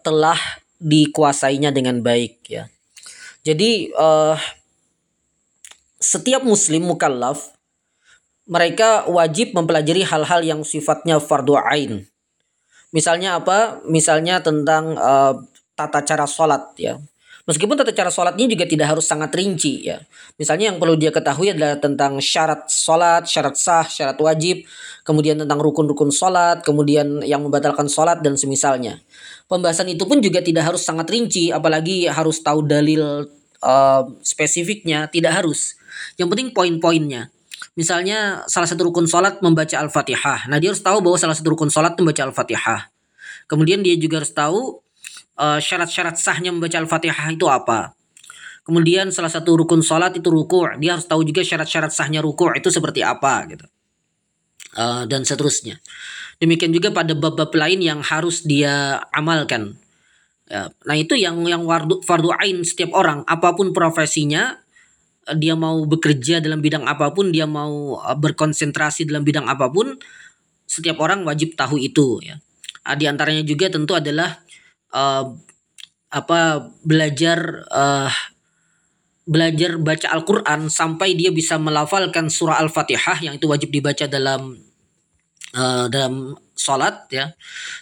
telah 0.00 0.38
dikuasainya 0.80 1.72
dengan 1.74 2.00
baik 2.00 2.44
ya. 2.48 2.64
Jadi 3.44 3.92
uh, 3.92 4.36
setiap 6.00 6.44
muslim 6.44 6.88
mukallaf 6.88 7.52
mereka 8.44 9.08
wajib 9.08 9.52
mempelajari 9.56 10.04
hal-hal 10.04 10.40
yang 10.44 10.60
sifatnya 10.64 11.20
fardu 11.20 11.56
ain. 11.60 12.08
Misalnya 12.94 13.42
apa? 13.42 13.82
Misalnya 13.90 14.38
tentang 14.38 14.94
uh, 14.94 15.34
tata 15.74 16.06
cara 16.06 16.30
sholat 16.30 16.78
ya. 16.78 16.94
Meskipun 17.44 17.76
tata 17.76 17.92
cara 17.92 18.08
sholatnya 18.08 18.48
juga 18.48 18.64
tidak 18.64 18.96
harus 18.96 19.04
sangat 19.04 19.28
rinci 19.36 19.84
ya. 19.84 20.00
Misalnya 20.40 20.72
yang 20.72 20.80
perlu 20.80 20.96
dia 20.96 21.12
ketahui 21.12 21.52
adalah 21.52 21.76
tentang 21.76 22.16
syarat 22.16 22.72
sholat, 22.72 23.28
syarat 23.28 23.52
sah, 23.58 23.84
syarat 23.84 24.16
wajib, 24.16 24.64
kemudian 25.04 25.36
tentang 25.36 25.60
rukun-rukun 25.60 26.08
sholat, 26.08 26.64
kemudian 26.64 27.20
yang 27.20 27.44
membatalkan 27.44 27.84
sholat 27.84 28.24
dan 28.24 28.40
semisalnya. 28.40 28.96
Pembahasan 29.44 29.92
itu 29.92 30.08
pun 30.08 30.24
juga 30.24 30.40
tidak 30.40 30.72
harus 30.72 30.80
sangat 30.80 31.04
rinci, 31.12 31.52
apalagi 31.52 32.08
harus 32.08 32.40
tahu 32.40 32.64
dalil 32.64 33.28
uh, 33.60 34.02
spesifiknya, 34.24 35.12
tidak 35.12 35.44
harus. 35.44 35.76
Yang 36.16 36.28
penting 36.32 36.48
poin-poinnya. 36.56 37.28
Misalnya 37.74 38.46
salah 38.46 38.70
satu 38.70 38.86
rukun 38.86 39.10
sholat 39.10 39.42
membaca 39.42 39.74
Al-Fatihah. 39.74 40.46
Nah 40.46 40.62
dia 40.62 40.70
harus 40.70 40.82
tahu 40.82 41.02
bahwa 41.02 41.18
salah 41.18 41.34
satu 41.34 41.58
rukun 41.58 41.74
sholat 41.74 41.98
membaca 41.98 42.22
Al-Fatihah. 42.22 42.86
Kemudian 43.50 43.82
dia 43.82 43.98
juga 43.98 44.22
harus 44.22 44.30
tahu 44.30 44.78
uh, 45.38 45.58
syarat-syarat 45.58 46.14
sahnya 46.14 46.54
membaca 46.54 46.78
Al-Fatihah 46.78 47.34
itu 47.34 47.50
apa. 47.50 47.98
Kemudian 48.64 49.12
salah 49.12 49.28
satu 49.28 49.60
rukun 49.60 49.84
sholat 49.84 50.16
itu 50.16 50.30
ruku'. 50.30 50.80
Dia 50.80 50.96
harus 50.96 51.04
tahu 51.04 51.26
juga 51.26 51.44
syarat-syarat 51.44 51.92
sahnya 51.92 52.24
ruku' 52.24 52.54
itu 52.56 52.72
seperti 52.72 53.04
apa 53.04 53.44
gitu. 53.50 53.66
Uh, 54.74 55.04
dan 55.10 55.26
seterusnya. 55.26 55.78
Demikian 56.38 56.72
juga 56.72 56.90
pada 56.90 57.12
bab-bab 57.12 57.52
lain 57.52 57.82
yang 57.82 58.00
harus 58.00 58.42
dia 58.46 59.02
amalkan. 59.12 59.76
Ya, 60.44 60.68
nah 60.84 60.96
itu 60.96 61.16
yang 61.16 61.40
yang 61.48 61.64
fardu, 61.64 62.04
fardu 62.04 62.28
ain 62.36 62.60
setiap 62.64 62.92
orang 62.92 63.24
apa 63.24 63.56
pun 63.56 63.72
profesinya 63.72 64.63
dia 65.32 65.56
mau 65.56 65.88
bekerja 65.88 66.44
dalam 66.44 66.60
bidang 66.60 66.84
apa 66.84 67.08
pun, 67.16 67.32
dia 67.32 67.48
mau 67.48 67.96
uh, 67.96 68.16
berkonsentrasi 68.16 69.08
dalam 69.08 69.24
bidang 69.24 69.48
apa 69.48 69.72
pun, 69.72 69.96
setiap 70.68 71.00
orang 71.00 71.24
wajib 71.24 71.56
tahu 71.56 71.80
itu 71.80 72.20
ya. 72.20 72.36
Uh, 72.84 72.96
di 72.96 73.08
antaranya 73.08 73.40
juga 73.40 73.72
tentu 73.72 73.96
adalah 73.96 74.44
uh, 74.92 75.32
apa 76.14 76.70
belajar 76.84 77.66
uh, 77.72 78.12
belajar 79.24 79.80
baca 79.80 80.12
Al-Qur'an 80.12 80.68
sampai 80.68 81.16
dia 81.16 81.32
bisa 81.32 81.56
melafalkan 81.56 82.28
surah 82.28 82.60
Al-Fatihah 82.60 83.24
yang 83.24 83.34
itu 83.40 83.48
wajib 83.48 83.72
dibaca 83.72 84.04
dalam 84.04 84.60
uh, 85.56 85.86
dalam 85.88 86.36
salat 86.54 87.08
ya 87.08 87.32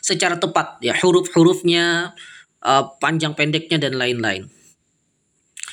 secara 0.00 0.38
tepat 0.38 0.78
ya 0.80 0.94
huruf-hurufnya 0.96 2.14
uh, 2.62 2.84
panjang 3.02 3.34
pendeknya 3.34 3.82
dan 3.82 3.98
lain-lain. 3.98 4.48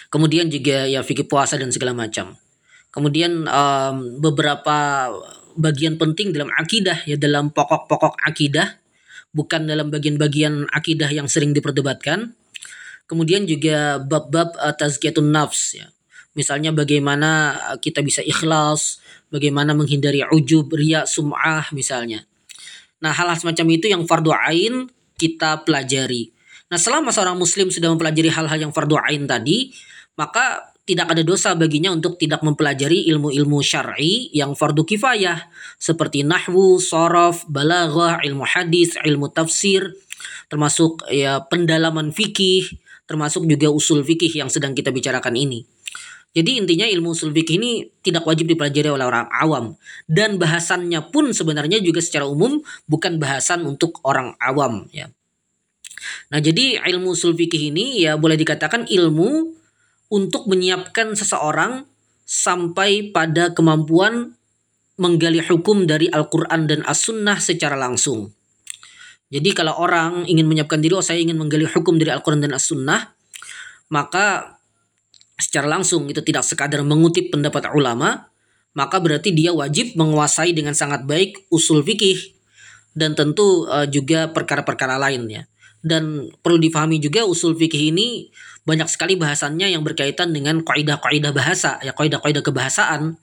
Kemudian 0.10 0.50
juga 0.50 0.90
ya 0.90 1.06
fikih 1.06 1.30
puasa 1.30 1.56
dan 1.56 1.70
segala 1.70 1.94
macam. 1.94 2.34
Kemudian 2.90 3.46
um, 3.46 4.18
beberapa 4.18 5.10
bagian 5.54 6.02
penting 6.02 6.34
dalam 6.34 6.50
akidah 6.58 7.06
ya 7.06 7.14
dalam 7.18 7.54
pokok-pokok 7.54 8.18
akidah 8.26 8.82
bukan 9.30 9.70
dalam 9.70 9.94
bagian-bagian 9.94 10.66
akidah 10.74 11.10
yang 11.14 11.30
sering 11.30 11.54
diperdebatkan. 11.54 12.34
Kemudian 13.06 13.46
juga 13.46 14.02
bab-bab 14.02 14.54
uh, 14.58 14.74
tazkiyatun 14.74 15.30
nafs 15.30 15.78
ya. 15.78 15.90
Misalnya 16.38 16.74
bagaimana 16.74 17.58
uh, 17.74 17.78
kita 17.82 18.06
bisa 18.06 18.22
ikhlas, 18.26 19.02
bagaimana 19.34 19.74
menghindari 19.78 20.26
ujub, 20.30 20.74
riya, 20.74 21.06
sum'ah 21.06 21.70
misalnya. 21.74 22.26
Nah, 23.02 23.14
hal-hal 23.14 23.38
semacam 23.38 23.66
itu 23.74 23.86
yang 23.90 24.04
fardu 24.06 24.34
ain 24.34 24.90
kita 25.18 25.66
pelajari. 25.66 26.30
Nah, 26.70 26.78
selama 26.78 27.10
seorang 27.10 27.38
muslim 27.38 27.74
sudah 27.74 27.90
mempelajari 27.90 28.30
hal-hal 28.30 28.70
yang 28.70 28.74
fardu 28.76 28.98
ain 29.02 29.26
tadi, 29.26 29.74
maka 30.20 30.76
tidak 30.84 31.16
ada 31.16 31.24
dosa 31.24 31.56
baginya 31.56 31.94
untuk 31.96 32.20
tidak 32.20 32.44
mempelajari 32.44 33.08
ilmu-ilmu 33.14 33.62
syar'i 33.64 34.34
yang 34.34 34.58
fardu 34.58 34.84
kifayah 34.84 35.48
seperti 35.80 36.26
nahwu, 36.26 36.82
sorof, 36.82 37.46
balaghah, 37.46 38.20
ilmu 38.26 38.44
hadis, 38.44 38.98
ilmu 39.06 39.32
tafsir, 39.32 39.94
termasuk 40.50 41.06
ya 41.14 41.46
pendalaman 41.46 42.10
fikih, 42.12 42.68
termasuk 43.06 43.46
juga 43.46 43.70
usul 43.70 44.02
fikih 44.02 44.42
yang 44.42 44.50
sedang 44.50 44.74
kita 44.74 44.90
bicarakan 44.90 45.38
ini. 45.38 45.62
Jadi 46.34 46.58
intinya 46.58 46.90
ilmu 46.90 47.14
usul 47.14 47.34
fikih 47.38 47.62
ini 47.62 47.72
tidak 48.02 48.26
wajib 48.26 48.50
dipelajari 48.50 48.90
oleh 48.90 49.06
orang 49.06 49.30
awam 49.30 49.78
dan 50.10 50.42
bahasannya 50.42 51.10
pun 51.14 51.34
sebenarnya 51.34 51.82
juga 51.86 52.02
secara 52.02 52.26
umum 52.26 52.66
bukan 52.90 53.22
bahasan 53.22 53.62
untuk 53.66 54.02
orang 54.02 54.34
awam 54.42 54.90
ya. 54.90 55.10
Nah, 56.34 56.40
jadi 56.42 56.82
ilmu 56.82 57.14
usul 57.14 57.38
fikih 57.38 57.70
ini 57.70 58.06
ya 58.06 58.18
boleh 58.18 58.38
dikatakan 58.38 58.90
ilmu 58.90 59.59
untuk 60.10 60.50
menyiapkan 60.50 61.14
seseorang 61.14 61.86
sampai 62.26 63.10
pada 63.10 63.54
kemampuan 63.54 64.38
menggali 65.00 65.40
hukum 65.40 65.88
dari 65.88 66.12
Al-Quran 66.12 66.68
dan 66.68 66.84
As-Sunnah 66.84 67.40
secara 67.40 67.80
langsung. 67.80 68.36
Jadi 69.30 69.54
kalau 69.54 69.78
orang 69.78 70.26
ingin 70.26 70.50
menyiapkan 70.50 70.82
diri, 70.82 70.98
oh 70.98 71.06
saya 71.06 71.22
ingin 71.22 71.38
menggali 71.38 71.64
hukum 71.70 71.96
dari 71.96 72.12
Al-Quran 72.12 72.44
dan 72.44 72.58
As-Sunnah, 72.58 73.14
maka 73.94 74.58
secara 75.40 75.72
langsung 75.72 76.10
itu 76.12 76.20
tidak 76.26 76.44
sekadar 76.44 76.84
mengutip 76.84 77.32
pendapat 77.32 77.72
ulama, 77.72 78.28
maka 78.76 79.00
berarti 79.00 79.32
dia 79.32 79.56
wajib 79.56 79.96
menguasai 79.96 80.52
dengan 80.52 80.76
sangat 80.76 81.08
baik 81.08 81.48
usul 81.50 81.82
fikih 81.86 82.36
dan 82.92 83.16
tentu 83.16 83.66
uh, 83.70 83.88
juga 83.88 84.30
perkara-perkara 84.30 85.00
lainnya. 85.00 85.48
Dan 85.80 86.28
perlu 86.44 86.60
difahami 86.60 87.00
juga 87.00 87.24
usul 87.24 87.56
fikih 87.56 87.96
ini 87.96 88.28
banyak 88.70 88.86
sekali 88.86 89.18
bahasannya 89.18 89.74
yang 89.74 89.82
berkaitan 89.82 90.30
dengan 90.30 90.62
kaidah-kaidah 90.62 91.34
bahasa, 91.34 91.82
ya 91.82 91.98
kaidah-kaidah 91.98 92.46
kebahasaan. 92.46 93.18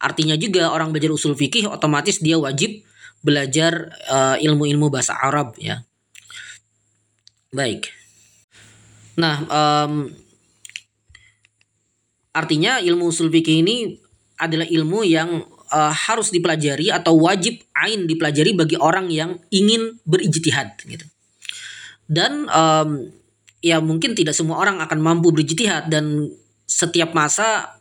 Artinya 0.00 0.40
juga 0.40 0.72
orang 0.72 0.96
belajar 0.96 1.12
usul 1.12 1.36
fikih 1.36 1.68
otomatis 1.68 2.24
dia 2.24 2.40
wajib 2.40 2.80
belajar 3.20 3.92
uh, 4.08 4.40
ilmu-ilmu 4.40 4.88
bahasa 4.88 5.12
Arab 5.20 5.52
ya. 5.60 5.84
Baik. 7.52 7.92
Nah, 9.20 9.44
um, 9.44 10.08
artinya 12.32 12.80
ilmu 12.80 13.12
usul 13.12 13.28
fikih 13.28 13.60
ini 13.60 14.00
adalah 14.40 14.64
ilmu 14.64 15.04
yang 15.04 15.44
uh, 15.68 15.92
harus 15.92 16.32
dipelajari 16.32 16.88
atau 16.88 17.28
wajib 17.28 17.60
ain 17.76 18.08
dipelajari 18.08 18.56
bagi 18.56 18.76
orang 18.80 19.12
yang 19.12 19.36
ingin 19.52 20.00
berijtihad 20.08 20.78
gitu 20.86 21.04
dan 22.08 22.48
um, 22.48 23.12
ya 23.64 23.82
mungkin 23.82 24.14
tidak 24.14 24.34
semua 24.34 24.58
orang 24.62 24.78
akan 24.78 24.98
mampu 25.02 25.34
berjihad 25.34 25.90
dan 25.90 26.30
setiap 26.68 27.16
masa 27.16 27.78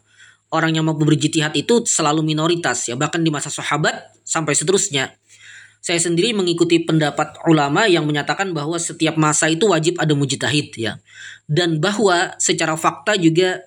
orang 0.50 0.74
yang 0.74 0.88
mampu 0.88 1.04
berjihad 1.04 1.54
itu 1.54 1.84
selalu 1.84 2.24
minoritas 2.24 2.88
ya 2.88 2.96
bahkan 2.96 3.22
di 3.22 3.30
masa 3.30 3.52
sahabat 3.52 4.16
sampai 4.24 4.56
seterusnya. 4.56 5.16
Saya 5.78 6.04
sendiri 6.04 6.36
mengikuti 6.36 6.84
pendapat 6.84 7.40
ulama 7.48 7.88
yang 7.88 8.04
menyatakan 8.04 8.52
bahwa 8.52 8.76
setiap 8.76 9.16
masa 9.16 9.48
itu 9.48 9.72
wajib 9.72 9.96
ada 10.02 10.12
mujtahid 10.18 10.76
ya. 10.76 11.00
Dan 11.48 11.80
bahwa 11.80 12.36
secara 12.44 12.76
fakta 12.76 13.16
juga 13.16 13.64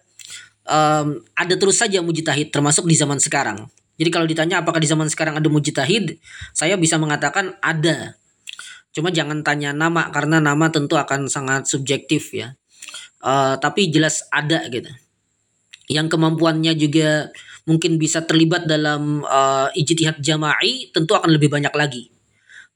um, 0.68 1.22
ada 1.32 1.54
terus 1.56 1.80
saja 1.80 2.04
mujtahid 2.04 2.52
termasuk 2.52 2.84
di 2.84 2.92
zaman 2.98 3.16
sekarang. 3.16 3.72
Jadi 3.96 4.10
kalau 4.12 4.26
ditanya 4.28 4.60
apakah 4.60 4.80
di 4.80 4.88
zaman 4.88 5.08
sekarang 5.08 5.36
ada 5.36 5.48
mujtahid 5.48 6.16
saya 6.56 6.76
bisa 6.76 6.96
mengatakan 6.96 7.56
ada 7.60 8.19
Cuma 8.90 9.14
jangan 9.14 9.46
tanya 9.46 9.70
nama 9.70 10.10
karena 10.10 10.42
nama 10.42 10.66
tentu 10.70 10.98
akan 10.98 11.30
sangat 11.30 11.70
subjektif 11.70 12.34
ya. 12.34 12.58
Uh, 13.20 13.54
tapi 13.60 13.92
jelas 13.92 14.26
ada 14.32 14.66
gitu. 14.66 14.90
Yang 15.90 16.16
kemampuannya 16.16 16.72
juga 16.74 17.30
mungkin 17.68 18.00
bisa 18.00 18.24
terlibat 18.24 18.66
dalam 18.66 19.22
uh, 19.22 19.68
ijtihad 19.76 20.18
jama'i 20.18 20.90
tentu 20.90 21.14
akan 21.14 21.30
lebih 21.30 21.52
banyak 21.52 21.74
lagi. 21.76 22.10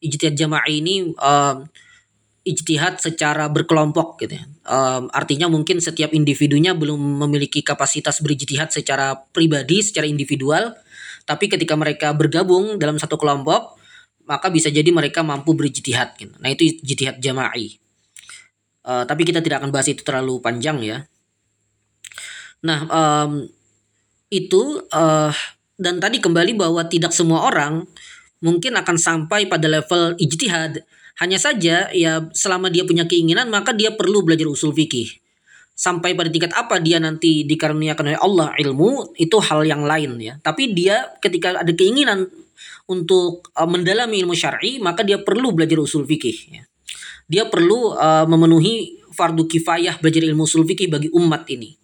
Ijtihad 0.05 0.37
jama'i 0.37 0.85
ini 0.85 1.11
uh, 1.19 1.65
ijtihad 2.45 3.01
secara 3.01 3.49
berkelompok 3.49 4.21
gitu 4.21 4.37
ya. 4.37 4.45
Um, 4.69 5.09
artinya 5.11 5.49
mungkin 5.49 5.81
setiap 5.81 6.13
individunya 6.13 6.77
belum 6.77 7.25
memiliki 7.25 7.65
kapasitas 7.65 8.21
berijtihad 8.21 8.69
secara 8.71 9.17
pribadi, 9.33 9.81
secara 9.81 10.05
individual, 10.05 10.77
tapi 11.25 11.49
ketika 11.49 11.73
mereka 11.75 12.13
bergabung 12.13 12.77
dalam 12.77 13.01
satu 13.01 13.17
kelompok, 13.17 13.81
maka 14.25 14.49
bisa 14.49 14.73
jadi 14.73 14.89
mereka 14.89 15.21
mampu 15.21 15.53
berijtihad 15.53 16.17
gitu. 16.17 16.35
Nah, 16.41 16.49
itu 16.53 16.81
ijtihad 16.81 17.21
jama'i. 17.21 17.77
Uh, 18.85 19.05
tapi 19.09 19.25
kita 19.25 19.41
tidak 19.41 19.65
akan 19.65 19.73
bahas 19.73 19.89
itu 19.89 20.05
terlalu 20.05 20.41
panjang 20.45 20.81
ya. 20.85 20.99
Nah, 22.65 22.85
um, 22.89 23.49
itu 24.29 24.81
uh, 24.93 25.33
dan 25.77 26.01
tadi 26.01 26.21
kembali 26.21 26.57
bahwa 26.57 26.85
tidak 26.89 27.13
semua 27.13 27.49
orang 27.49 27.85
mungkin 28.45 28.77
akan 28.77 28.97
sampai 29.01 29.49
pada 29.49 29.69
level 29.69 30.17
ijtihad 30.21 30.85
hanya 31.23 31.39
saja 31.39 31.89
ya 31.95 32.13
selama 32.35 32.69
dia 32.69 32.83
punya 32.85 33.07
keinginan 33.07 33.49
maka 33.49 33.71
dia 33.73 33.95
perlu 33.95 34.21
belajar 34.21 34.49
usul 34.51 34.75
fikih. 34.75 35.24
Sampai 35.75 36.15
pada 36.15 36.31
tingkat 36.31 36.55
apa 36.55 36.79
dia 36.79 37.03
nanti 37.03 37.43
dikaruniakan 37.43 38.15
oleh 38.15 38.21
Allah 38.23 38.49
ilmu 38.63 39.19
itu 39.19 39.37
hal 39.43 39.67
yang 39.67 39.83
lain 39.83 40.17
ya. 40.23 40.39
Tapi 40.39 40.71
dia 40.71 41.11
ketika 41.19 41.59
ada 41.59 41.73
keinginan 41.75 42.31
untuk 42.87 43.51
uh, 43.59 43.67
mendalami 43.67 44.23
ilmu 44.23 44.39
syar'i 44.39 44.79
maka 44.79 45.03
dia 45.03 45.19
perlu 45.19 45.51
belajar 45.51 45.83
usul 45.83 46.07
fikih 46.07 46.39
ya. 46.55 46.63
Dia 47.27 47.51
perlu 47.51 47.91
uh, 47.99 48.23
memenuhi 48.31 49.03
fardu 49.11 49.51
kifayah 49.51 49.99
belajar 49.99 50.23
ilmu 50.23 50.47
usul 50.47 50.63
fikih 50.63 50.87
bagi 50.87 51.11
umat 51.11 51.51
ini. 51.51 51.84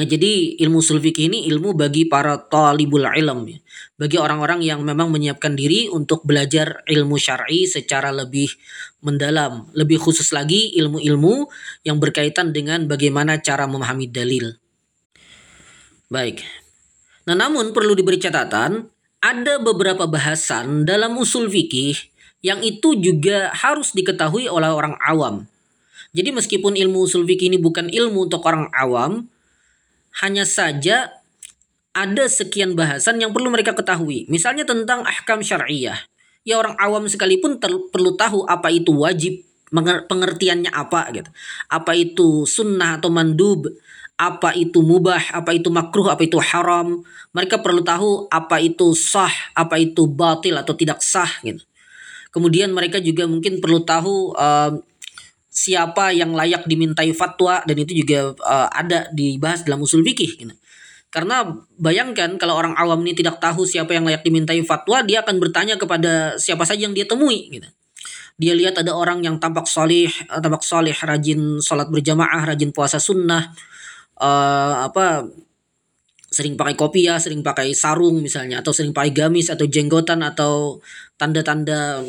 Nah, 0.00 0.08
jadi 0.08 0.56
ilmu 0.64 0.80
usul 0.80 0.96
fikih 0.96 1.28
ini 1.28 1.44
ilmu 1.52 1.76
bagi 1.76 2.08
para 2.08 2.40
talibul 2.40 3.04
ilm 3.04 3.44
ya. 3.52 3.60
Bagi 4.00 4.16
orang-orang 4.16 4.64
yang 4.64 4.80
memang 4.80 5.12
menyiapkan 5.12 5.52
diri 5.52 5.92
untuk 5.92 6.24
belajar 6.24 6.80
ilmu 6.88 7.20
syar'i 7.20 7.68
secara 7.68 8.08
lebih 8.08 8.48
mendalam, 9.04 9.68
lebih 9.76 10.00
khusus 10.00 10.32
lagi 10.32 10.72
ilmu-ilmu 10.80 11.52
yang 11.84 12.00
berkaitan 12.00 12.48
dengan 12.48 12.88
bagaimana 12.88 13.44
cara 13.44 13.68
memahami 13.68 14.08
dalil. 14.08 14.56
Baik. 16.08 16.48
Nah, 17.28 17.36
namun 17.36 17.76
perlu 17.76 17.92
diberi 17.92 18.16
catatan, 18.16 18.88
ada 19.20 19.60
beberapa 19.60 20.08
bahasan 20.08 20.88
dalam 20.88 21.12
usul 21.20 21.52
fikih 21.52 21.92
yang 22.40 22.64
itu 22.64 22.96
juga 22.96 23.52
harus 23.52 23.92
diketahui 23.92 24.48
oleh 24.48 24.72
orang 24.72 24.96
awam. 25.04 25.44
Jadi 26.16 26.32
meskipun 26.32 26.72
ilmu 26.72 27.04
usul 27.04 27.28
fikih 27.28 27.52
ini 27.52 27.60
bukan 27.60 27.92
ilmu 27.92 28.32
untuk 28.32 28.40
orang 28.48 28.72
awam, 28.72 29.28
hanya 30.18 30.42
saja 30.42 31.14
ada 31.90 32.24
sekian 32.30 32.78
bahasan 32.78 33.18
yang 33.18 33.34
perlu 33.34 33.50
mereka 33.50 33.74
ketahui. 33.74 34.26
Misalnya 34.30 34.62
tentang 34.66 35.02
ahkam 35.02 35.42
syariah. 35.42 35.98
Ya 36.46 36.56
orang 36.56 36.78
awam 36.80 37.04
sekalipun 37.06 37.60
perlu 37.62 38.16
tahu 38.16 38.46
apa 38.48 38.72
itu 38.72 38.94
wajib, 38.96 39.44
pengertiannya 40.08 40.70
apa 40.72 41.10
gitu. 41.12 41.30
Apa 41.68 41.92
itu 41.94 42.48
sunnah 42.48 42.96
atau 42.96 43.12
mandub, 43.12 43.68
apa 44.16 44.52
itu 44.56 44.80
mubah, 44.84 45.32
apa 45.32 45.56
itu 45.56 45.68
makruh, 45.68 46.12
apa 46.12 46.22
itu 46.24 46.40
haram. 46.40 47.00
Mereka 47.32 47.60
perlu 47.60 47.80
tahu 47.84 48.28
apa 48.28 48.60
itu 48.60 48.92
sah, 48.96 49.32
apa 49.52 49.76
itu 49.76 50.08
batil 50.08 50.56
atau 50.56 50.72
tidak 50.76 51.00
sah 51.04 51.30
gitu. 51.44 51.60
Kemudian 52.30 52.70
mereka 52.70 53.02
juga 53.02 53.26
mungkin 53.26 53.58
perlu 53.58 53.82
tahu 53.82 54.38
uh, 54.38 54.78
siapa 55.50 56.14
yang 56.14 56.30
layak 56.30 56.64
dimintai 56.70 57.10
fatwa 57.10 57.60
dan 57.66 57.76
itu 57.76 58.06
juga 58.06 58.32
uh, 58.38 58.70
ada 58.70 59.10
dibahas 59.10 59.66
dalam 59.66 59.82
usul 59.82 60.06
fikih 60.06 60.38
gitu. 60.38 60.54
Karena 61.10 61.42
bayangkan 61.74 62.38
kalau 62.38 62.54
orang 62.54 62.78
awam 62.78 63.02
ini 63.02 63.18
tidak 63.18 63.42
tahu 63.42 63.66
siapa 63.66 63.90
yang 63.90 64.06
layak 64.06 64.22
dimintai 64.22 64.62
fatwa, 64.62 65.02
dia 65.02 65.26
akan 65.26 65.42
bertanya 65.42 65.74
kepada 65.74 66.38
siapa 66.38 66.62
saja 66.62 66.86
yang 66.86 66.94
dia 66.94 67.02
temui 67.02 67.50
gitu. 67.50 67.66
Dia 68.38 68.54
lihat 68.54 68.78
ada 68.78 68.94
orang 68.94 69.26
yang 69.26 69.42
tampak 69.42 69.66
solih, 69.66 70.06
eh, 70.06 70.40
tampak 70.40 70.62
solih, 70.62 70.94
rajin 70.94 71.58
sholat 71.58 71.90
berjamaah, 71.90 72.54
rajin 72.54 72.70
puasa 72.70 73.02
sunnah, 73.02 73.50
uh, 74.22 74.86
apa 74.86 75.26
sering 76.30 76.54
pakai 76.54 76.78
kopiah, 76.78 77.18
sering 77.18 77.42
pakai 77.42 77.74
sarung 77.74 78.22
misalnya, 78.22 78.62
atau 78.62 78.70
sering 78.70 78.94
pakai 78.94 79.10
gamis 79.10 79.50
atau 79.50 79.66
jenggotan 79.66 80.22
atau 80.22 80.78
tanda-tanda 81.18 82.06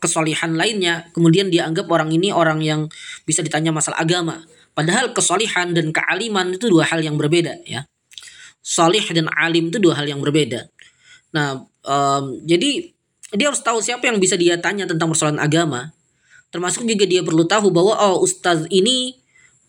kesolihan 0.00 0.54
lainnya 0.56 1.08
kemudian 1.12 1.52
dianggap 1.52 1.88
orang 1.90 2.10
ini 2.14 2.32
orang 2.32 2.64
yang 2.64 2.88
bisa 3.28 3.44
ditanya 3.44 3.70
masalah 3.70 4.00
agama. 4.00 4.44
Padahal 4.74 5.14
kesolihan 5.14 5.70
dan 5.70 5.94
kealiman 5.94 6.58
itu 6.58 6.66
dua 6.66 6.88
hal 6.88 7.04
yang 7.04 7.14
berbeda 7.14 7.62
ya. 7.68 7.86
Solih 8.64 9.04
dan 9.12 9.30
alim 9.36 9.68
itu 9.70 9.78
dua 9.78 10.00
hal 10.00 10.08
yang 10.08 10.18
berbeda. 10.18 10.66
Nah 11.36 11.62
um, 11.84 12.24
jadi 12.42 12.90
dia 13.34 13.46
harus 13.50 13.60
tahu 13.60 13.82
siapa 13.82 14.06
yang 14.06 14.22
bisa 14.22 14.38
dia 14.38 14.58
tanya 14.58 14.86
tentang 14.86 15.10
persoalan 15.10 15.42
agama. 15.42 15.92
Termasuk 16.54 16.86
juga 16.86 17.04
dia 17.04 17.22
perlu 17.26 17.44
tahu 17.44 17.74
bahwa 17.74 17.98
oh 17.98 18.22
ustaz 18.22 18.66
ini 18.70 19.18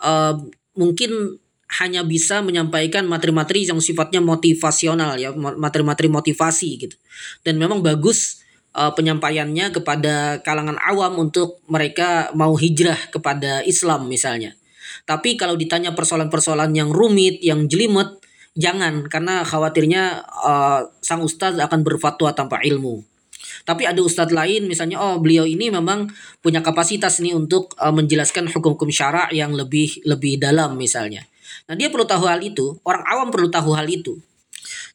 uh, 0.02 0.38
mungkin 0.78 1.42
hanya 1.82 2.06
bisa 2.06 2.46
menyampaikan 2.46 3.10
materi-materi 3.10 3.66
yang 3.66 3.82
sifatnya 3.82 4.22
motivasional 4.22 5.18
ya 5.18 5.34
materi-materi 5.34 6.08
motivasi 6.14 6.70
gitu. 6.78 6.96
Dan 7.42 7.58
memang 7.58 7.82
bagus 7.82 8.45
uh, 8.76 8.92
penyampaiannya 8.92 9.72
kepada 9.72 10.44
kalangan 10.44 10.76
awam 10.84 11.18
untuk 11.18 11.64
mereka 11.72 12.30
mau 12.36 12.54
hijrah 12.54 13.00
kepada 13.10 13.64
Islam 13.64 14.12
misalnya. 14.12 14.54
Tapi 15.08 15.40
kalau 15.40 15.56
ditanya 15.56 15.96
persoalan-persoalan 15.96 16.76
yang 16.76 16.92
rumit, 16.92 17.42
yang 17.42 17.66
jelimet, 17.72 18.20
jangan 18.54 19.08
karena 19.08 19.42
khawatirnya 19.48 20.28
uh, 20.28 20.92
sang 21.00 21.24
ustadz 21.24 21.58
akan 21.58 21.82
berfatwa 21.82 22.36
tanpa 22.36 22.62
ilmu. 22.62 23.02
Tapi 23.66 23.88
ada 23.88 24.02
ustadz 24.04 24.36
lain 24.36 24.70
misalnya 24.70 25.02
oh 25.02 25.18
beliau 25.18 25.48
ini 25.48 25.74
memang 25.74 26.10
punya 26.44 26.62
kapasitas 26.62 27.18
nih 27.24 27.34
untuk 27.34 27.74
uh, 27.82 27.94
menjelaskan 27.94 28.52
hukum-hukum 28.52 28.92
syara 28.94 29.32
yang 29.34 29.56
lebih 29.56 30.04
lebih 30.06 30.38
dalam 30.38 30.78
misalnya. 30.78 31.26
Nah, 31.66 31.74
dia 31.74 31.90
perlu 31.90 32.06
tahu 32.06 32.30
hal 32.30 32.46
itu, 32.46 32.78
orang 32.86 33.02
awam 33.10 33.28
perlu 33.34 33.50
tahu 33.50 33.74
hal 33.74 33.90
itu. 33.90 34.22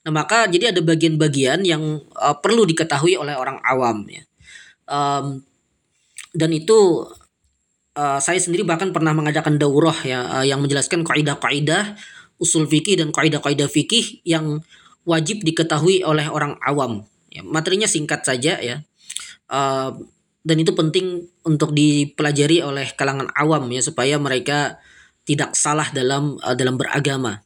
Nah, 0.01 0.13
maka 0.13 0.49
jadi 0.49 0.73
ada 0.73 0.81
bagian-bagian 0.81 1.61
yang 1.65 2.01
uh, 2.17 2.37
perlu 2.41 2.65
diketahui 2.65 3.21
oleh 3.21 3.37
orang 3.37 3.61
awam 3.61 4.09
ya. 4.09 4.25
Um, 4.89 5.45
dan 6.33 6.51
itu 6.57 7.05
uh, 7.95 8.19
saya 8.19 8.41
sendiri 8.41 8.65
bahkan 8.65 8.95
pernah 8.97 9.13
mengadakan 9.13 9.61
daurah 9.61 9.95
ya 10.03 10.41
uh, 10.41 10.45
yang 10.47 10.63
menjelaskan 10.65 11.05
kaidah-kaidah 11.05 12.01
usul 12.41 12.65
fikih 12.65 12.97
dan 12.97 13.13
kaidah-kaidah 13.13 13.69
fikih 13.69 14.25
yang 14.25 14.65
wajib 15.05 15.45
diketahui 15.45 16.01
oleh 16.01 16.27
orang 16.33 16.57
awam. 16.65 17.05
Ya, 17.29 17.45
materinya 17.45 17.87
singkat 17.87 18.25
saja 18.25 18.57
ya. 18.59 18.83
Uh, 19.53 20.01
dan 20.41 20.57
itu 20.57 20.73
penting 20.73 21.29
untuk 21.45 21.77
dipelajari 21.77 22.65
oleh 22.65 22.89
kalangan 22.97 23.29
awam 23.37 23.69
ya 23.69 23.85
supaya 23.85 24.17
mereka 24.17 24.81
tidak 25.29 25.53
salah 25.53 25.93
dalam 25.93 26.41
uh, 26.41 26.57
dalam 26.57 26.81
beragama. 26.81 27.45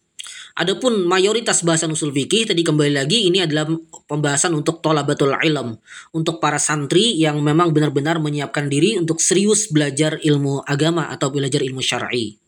Adapun 0.55 1.11
mayoritas 1.11 1.67
bahasan 1.67 1.91
usul 1.91 2.15
fikih 2.15 2.47
tadi 2.47 2.63
kembali 2.63 2.95
lagi 2.95 3.27
ini 3.27 3.43
adalah 3.43 3.67
pembahasan 4.07 4.55
untuk 4.55 4.79
tolabatul 4.79 5.35
ilm, 5.35 5.75
untuk 6.15 6.39
para 6.39 6.63
santri 6.63 7.19
yang 7.19 7.43
memang 7.43 7.75
benar-benar 7.75 8.23
menyiapkan 8.23 8.71
diri 8.71 8.95
untuk 8.95 9.19
serius 9.19 9.67
belajar 9.67 10.15
ilmu 10.23 10.63
agama 10.63 11.11
atau 11.11 11.35
belajar 11.35 11.59
ilmu 11.59 11.83
syar'i. 11.83 12.39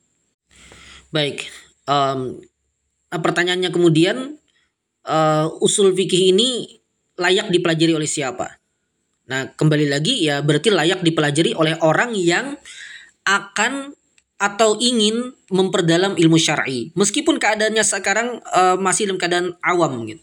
Baik, 1.11 1.51
um, 1.91 2.39
pertanyaannya 3.11 3.75
kemudian 3.75 4.39
uh, 5.03 5.51
usul 5.59 5.91
fikih 5.91 6.31
ini 6.31 6.79
layak 7.19 7.51
dipelajari 7.51 7.91
oleh 7.91 8.07
siapa? 8.07 8.55
Nah, 9.27 9.51
kembali 9.51 9.91
lagi 9.91 10.23
ya 10.23 10.47
berarti 10.47 10.71
layak 10.71 11.03
dipelajari 11.03 11.59
oleh 11.59 11.75
orang 11.83 12.15
yang 12.15 12.55
akan 13.27 13.96
atau 14.37 14.77
ingin 14.77 15.33
memperdalam 15.49 16.13
ilmu 16.17 16.37
syar'i 16.37 16.93
meskipun 16.93 17.41
keadaannya 17.41 17.81
sekarang 17.81 18.45
uh, 18.53 18.77
masih 18.77 19.09
dalam 19.09 19.21
keadaan 19.21 19.49
awam 19.65 20.05
gitu. 20.05 20.23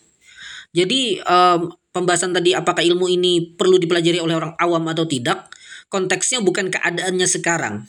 Jadi 0.74 1.22
um, 1.22 1.70
pembahasan 1.94 2.34
tadi 2.34 2.58
apakah 2.58 2.82
ilmu 2.82 3.06
ini 3.10 3.54
perlu 3.54 3.78
dipelajari 3.78 4.18
oleh 4.18 4.34
orang 4.34 4.54
awam 4.58 4.86
atau 4.90 5.06
tidak 5.06 5.50
konteksnya 5.90 6.42
bukan 6.42 6.74
keadaannya 6.74 7.30
sekarang 7.30 7.86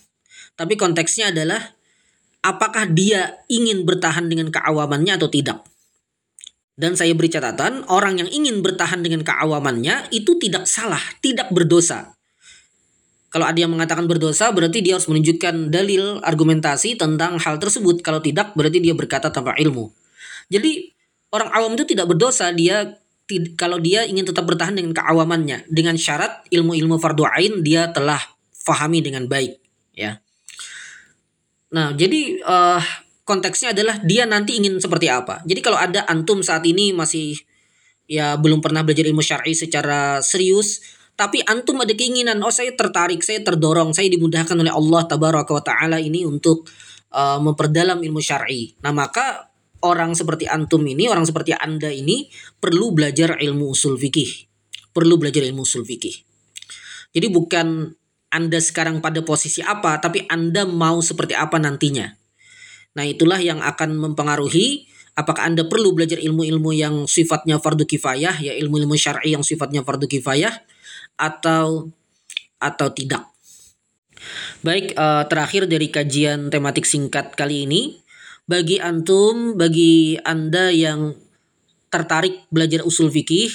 tapi 0.54 0.78
konteksnya 0.78 1.34
adalah 1.34 1.74
apakah 2.46 2.86
dia 2.86 3.42
ingin 3.50 3.82
bertahan 3.82 4.30
dengan 4.30 4.54
keawamannya 4.54 5.18
atau 5.18 5.26
tidak. 5.32 5.66
Dan 6.74 6.98
saya 6.98 7.14
beri 7.14 7.30
catatan, 7.30 7.86
orang 7.86 8.18
yang 8.18 8.30
ingin 8.30 8.58
bertahan 8.58 9.02
dengan 9.02 9.22
keawamannya 9.22 10.10
itu 10.10 10.34
tidak 10.42 10.66
salah, 10.66 11.02
tidak 11.22 11.50
berdosa. 11.54 12.13
Kalau 13.34 13.50
ada 13.50 13.58
yang 13.58 13.74
mengatakan 13.74 14.06
berdosa, 14.06 14.54
berarti 14.54 14.78
dia 14.78 14.94
harus 14.94 15.10
menunjukkan 15.10 15.74
dalil, 15.74 16.22
argumentasi 16.22 16.94
tentang 16.94 17.34
hal 17.42 17.58
tersebut. 17.58 17.98
Kalau 17.98 18.22
tidak, 18.22 18.54
berarti 18.54 18.78
dia 18.78 18.94
berkata 18.94 19.34
tanpa 19.34 19.58
ilmu. 19.58 19.90
Jadi 20.46 20.94
orang 21.34 21.50
awam 21.50 21.74
itu 21.74 21.82
tidak 21.82 22.14
berdosa, 22.14 22.54
dia 22.54 22.94
kalau 23.58 23.82
dia 23.82 24.06
ingin 24.06 24.22
tetap 24.22 24.46
bertahan 24.46 24.78
dengan 24.78 24.94
keawamannya, 24.94 25.66
dengan 25.66 25.98
syarat 25.98 26.46
ilmu-ilmu 26.46 26.94
fardu 27.02 27.26
ain 27.26 27.66
dia 27.66 27.90
telah 27.90 28.22
fahami 28.54 29.02
dengan 29.02 29.26
baik, 29.26 29.58
ya. 29.98 30.22
Nah, 31.74 31.90
jadi 31.90 32.38
uh, 32.38 32.78
konteksnya 33.26 33.74
adalah 33.74 33.98
dia 34.04 34.30
nanti 34.30 34.62
ingin 34.62 34.78
seperti 34.78 35.10
apa. 35.10 35.42
Jadi 35.42 35.58
kalau 35.58 35.80
ada 35.80 36.06
antum 36.06 36.38
saat 36.44 36.62
ini 36.68 36.94
masih 36.94 37.34
ya 38.06 38.36
belum 38.38 38.60
pernah 38.60 38.84
belajar 38.86 39.08
ilmu 39.08 39.24
syar'i 39.24 39.56
secara 39.56 40.22
serius, 40.22 40.84
tapi 41.14 41.38
antum 41.46 41.78
ada 41.78 41.94
keinginan, 41.94 42.42
oh 42.42 42.50
saya 42.50 42.74
tertarik, 42.74 43.22
saya 43.22 43.38
terdorong, 43.46 43.94
saya 43.94 44.10
dimudahkan 44.10 44.58
oleh 44.58 44.74
Allah 44.74 45.02
tabaraka 45.06 45.54
wa 45.54 45.62
taala 45.62 46.02
ini 46.02 46.26
untuk 46.26 46.66
uh, 47.14 47.38
memperdalam 47.38 48.02
ilmu 48.02 48.18
syar'i. 48.18 48.74
Nah, 48.82 48.90
maka 48.90 49.46
orang 49.86 50.18
seperti 50.18 50.50
antum 50.50 50.82
ini, 50.82 51.06
orang 51.06 51.22
seperti 51.22 51.54
Anda 51.54 51.94
ini 51.94 52.26
perlu 52.58 52.90
belajar 52.90 53.38
ilmu 53.38 53.70
usul 53.70 53.94
fikih. 53.94 54.50
Perlu 54.90 55.14
belajar 55.14 55.46
ilmu 55.46 55.62
usul 55.62 55.86
fikih. 55.86 56.18
Jadi 57.14 57.26
bukan 57.30 57.94
Anda 58.34 58.58
sekarang 58.58 58.98
pada 58.98 59.22
posisi 59.22 59.62
apa, 59.62 60.02
tapi 60.02 60.26
Anda 60.26 60.66
mau 60.66 60.98
seperti 60.98 61.38
apa 61.38 61.62
nantinya. 61.62 62.10
Nah, 62.98 63.06
itulah 63.06 63.38
yang 63.38 63.62
akan 63.62 63.94
mempengaruhi 64.02 64.90
apakah 65.14 65.46
Anda 65.46 65.70
perlu 65.70 65.94
belajar 65.94 66.18
ilmu-ilmu 66.18 66.74
yang 66.74 66.94
sifatnya 67.06 67.62
fardu 67.62 67.86
kifayah, 67.86 68.34
ya 68.42 68.50
ilmu-ilmu 68.58 68.98
syar'i 68.98 69.38
yang 69.38 69.46
sifatnya 69.46 69.86
fardu 69.86 70.10
kifayah 70.10 70.73
atau 71.16 71.90
atau 72.58 72.88
tidak. 72.94 73.28
Baik, 74.64 74.96
uh, 74.96 75.28
terakhir 75.28 75.68
dari 75.68 75.92
kajian 75.92 76.48
tematik 76.48 76.88
singkat 76.88 77.36
kali 77.36 77.68
ini, 77.68 78.00
bagi 78.48 78.80
antum, 78.80 79.56
bagi 79.56 80.16
Anda 80.24 80.72
yang 80.72 81.12
tertarik 81.92 82.48
belajar 82.48 82.82
usul 82.82 83.12
fikih 83.12 83.52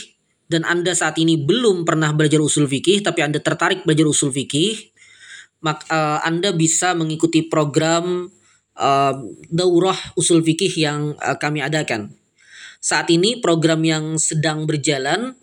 dan 0.49 0.65
Anda 0.65 0.95
saat 0.97 1.19
ini 1.21 1.37
belum 1.37 1.83
pernah 1.83 2.15
belajar 2.15 2.41
usul 2.41 2.65
fikih 2.65 3.05
tapi 3.05 3.21
Anda 3.21 3.43
tertarik 3.43 3.85
belajar 3.85 4.07
usul 4.09 4.33
fikih, 4.33 4.93
maka 5.61 5.85
uh, 5.89 5.97
eh, 5.97 6.19
Anda 6.29 6.49
bisa 6.53 6.97
mengikuti 6.97 7.45
program 7.45 8.29
uh, 8.79 9.13
daurah 9.51 9.97
usul 10.17 10.41
fikih 10.41 10.73
yang 10.79 11.13
uh, 11.19 11.37
kami 11.37 11.61
adakan. 11.61 12.15
Saat 12.79 13.11
ini 13.11 13.43
program 13.43 13.83
yang 13.83 14.15
sedang 14.15 14.63
berjalan 14.63 15.35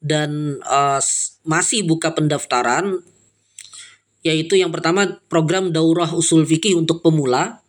dan 0.00 0.60
uh, 0.64 1.00
masih 1.44 1.84
buka 1.84 2.16
pendaftaran 2.16 3.04
yaitu 4.20 4.60
yang 4.60 4.68
pertama 4.68 5.20
program 5.32 5.72
daurah 5.72 6.08
usul 6.12 6.44
fikih 6.44 6.76
untuk 6.76 7.00
pemula. 7.00 7.64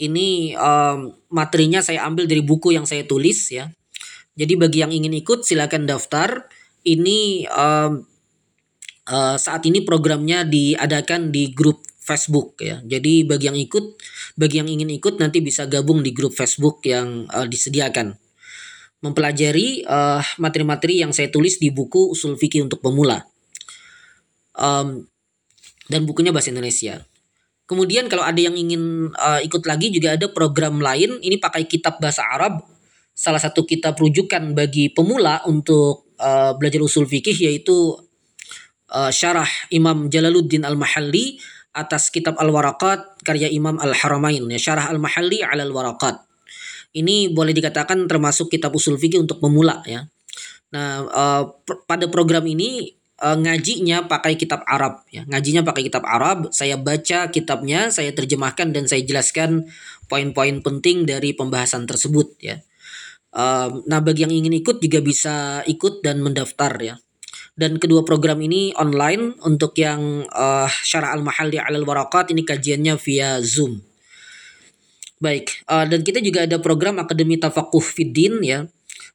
Ini 0.00 0.56
um, 0.56 1.12
materinya 1.28 1.84
saya 1.84 2.08
ambil 2.08 2.24
dari 2.24 2.40
buku 2.40 2.72
yang 2.72 2.88
saya 2.88 3.04
tulis 3.04 3.52
ya. 3.52 3.68
Jadi 4.32 4.56
bagi 4.56 4.80
yang 4.80 4.92
ingin 4.92 5.12
ikut 5.12 5.44
silakan 5.44 5.84
daftar. 5.84 6.48
Ini 6.82 7.46
um, 7.52 8.02
uh, 9.06 9.36
saat 9.36 9.62
ini 9.68 9.84
programnya 9.84 10.48
diadakan 10.48 11.28
di 11.28 11.52
grup 11.52 11.84
Facebook 12.02 12.58
ya. 12.58 12.80
Jadi 12.82 13.28
bagi 13.28 13.52
yang 13.52 13.58
ikut, 13.60 13.84
bagi 14.34 14.64
yang 14.64 14.66
ingin 14.72 14.90
ikut 14.90 15.20
nanti 15.20 15.44
bisa 15.44 15.68
gabung 15.68 16.00
di 16.00 16.10
grup 16.10 16.34
Facebook 16.34 16.82
yang 16.88 17.28
uh, 17.30 17.46
disediakan. 17.46 18.21
Mempelajari 19.02 19.82
uh, 19.82 20.22
materi-materi 20.38 21.02
yang 21.02 21.10
saya 21.10 21.26
tulis 21.28 21.58
di 21.58 21.74
buku 21.74 22.14
Usul 22.14 22.38
Fikih 22.38 22.62
untuk 22.62 22.78
Pemula. 22.78 23.18
Um, 24.54 25.10
dan 25.90 26.06
bukunya 26.06 26.30
bahasa 26.30 26.54
Indonesia. 26.54 27.02
Kemudian 27.66 28.06
kalau 28.06 28.22
ada 28.22 28.38
yang 28.38 28.54
ingin 28.54 29.10
uh, 29.16 29.40
ikut 29.42 29.64
lagi 29.66 29.90
juga 29.90 30.14
ada 30.14 30.30
program 30.30 30.78
lain, 30.78 31.18
ini 31.18 31.36
pakai 31.40 31.66
kitab 31.66 31.98
bahasa 31.98 32.22
Arab. 32.26 32.62
Salah 33.12 33.42
satu 33.42 33.66
kitab 33.68 33.98
rujukan 33.98 34.56
bagi 34.56 34.88
pemula 34.88 35.44
untuk 35.44 36.14
uh, 36.16 36.56
belajar 36.56 36.80
usul 36.80 37.04
fikih 37.04 37.36
yaitu 37.36 37.96
uh, 38.92 39.10
syarah 39.12 39.48
Imam 39.68 40.08
Jalaluddin 40.08 40.64
Al-Mahalli 40.64 41.36
atas 41.72 42.12
kitab 42.12 42.36
Al-Waraqat 42.36 43.24
karya 43.24 43.48
Imam 43.48 43.80
Al-Haramain 43.80 44.44
ya 44.52 44.60
Syarah 44.60 44.92
Al-Mahalli 44.92 45.40
'ala 45.40 45.64
Al-Waraqat. 45.64 46.31
Ini 46.92 47.32
boleh 47.32 47.56
dikatakan 47.56 48.04
termasuk 48.04 48.52
kitab 48.52 48.76
usul 48.76 49.00
fikih 49.00 49.20
untuk 49.24 49.40
pemula 49.40 49.80
ya. 49.88 50.04
Nah, 50.72 51.04
uh, 51.08 51.42
pada 51.84 52.08
program 52.08 52.44
ini 52.48 52.92
uh, 53.20 53.36
ngajinya 53.36 54.08
pakai 54.08 54.36
kitab 54.36 54.64
Arab 54.64 55.04
ya. 55.08 55.24
Ngajinya 55.28 55.64
pakai 55.64 55.88
kitab 55.88 56.04
Arab, 56.04 56.52
saya 56.52 56.76
baca 56.76 57.28
kitabnya, 57.32 57.88
saya 57.92 58.12
terjemahkan 58.12 58.72
dan 58.72 58.84
saya 58.88 59.04
jelaskan 59.04 59.68
poin-poin 60.08 60.60
penting 60.60 61.08
dari 61.08 61.32
pembahasan 61.32 61.84
tersebut 61.88 62.36
ya. 62.40 62.60
Uh, 63.32 63.80
nah, 63.88 64.04
bagi 64.04 64.28
yang 64.28 64.32
ingin 64.32 64.52
ikut 64.60 64.80
juga 64.80 65.00
bisa 65.00 65.64
ikut 65.64 66.04
dan 66.04 66.20
mendaftar 66.20 66.76
ya 66.80 66.96
dan 67.52 67.76
kedua 67.76 68.00
program 68.00 68.40
ini 68.40 68.72
online 68.80 69.36
untuk 69.44 69.76
yang 69.76 70.24
uh, 70.32 70.68
syarah 70.68 71.12
al-mahalli 71.12 71.60
alal 71.60 71.84
warakat 71.84 72.32
ini 72.32 72.48
kajiannya 72.48 72.96
via 72.96 73.44
Zoom. 73.44 73.91
Baik, 75.22 75.62
uh, 75.70 75.86
dan 75.86 76.02
kita 76.02 76.18
juga 76.18 76.42
ada 76.42 76.58
program 76.58 76.98
Akademi 76.98 77.38
Tafakuh 77.38 77.78
Fiddin 77.78 78.42
ya. 78.42 78.66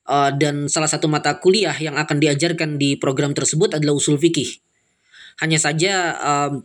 Uh, 0.07 0.31
dan 0.31 0.71
salah 0.71 0.87
satu 0.87 1.11
mata 1.11 1.35
kuliah 1.35 1.75
yang 1.75 1.99
akan 1.99 2.23
diajarkan 2.23 2.79
di 2.79 2.95
program 2.95 3.35
tersebut 3.35 3.75
adalah 3.75 3.91
usul 3.91 4.15
fikih. 4.15 4.47
Hanya 5.43 5.59
saja 5.59 6.15
um, 6.15 6.63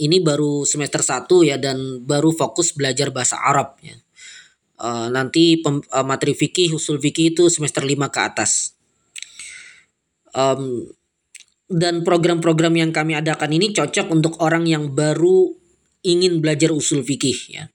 ini 0.00 0.24
baru 0.24 0.64
semester 0.64 1.04
1 1.04 1.28
ya 1.44 1.60
dan 1.60 2.00
baru 2.08 2.32
fokus 2.32 2.72
belajar 2.72 3.12
bahasa 3.12 3.36
Arab 3.36 3.76
ya. 3.84 4.00
Uh, 4.80 5.12
nanti 5.12 5.60
pem, 5.60 5.84
uh, 5.92 6.06
materi 6.08 6.32
fikih 6.32 6.72
usul 6.72 6.96
fikih 6.96 7.36
itu 7.36 7.52
semester 7.52 7.84
5 7.84 7.98
ke 8.08 8.20
atas 8.22 8.78
um, 10.38 10.86
dan 11.66 12.06
program-program 12.06 12.78
yang 12.78 12.90
kami 12.94 13.18
adakan 13.18 13.58
ini 13.58 13.74
cocok 13.74 14.06
untuk 14.08 14.38
orang 14.38 14.70
yang 14.70 14.94
baru 14.94 15.50
ingin 16.06 16.38
belajar 16.38 16.70
usul 16.70 17.02
fikih 17.02 17.38
ya 17.50 17.66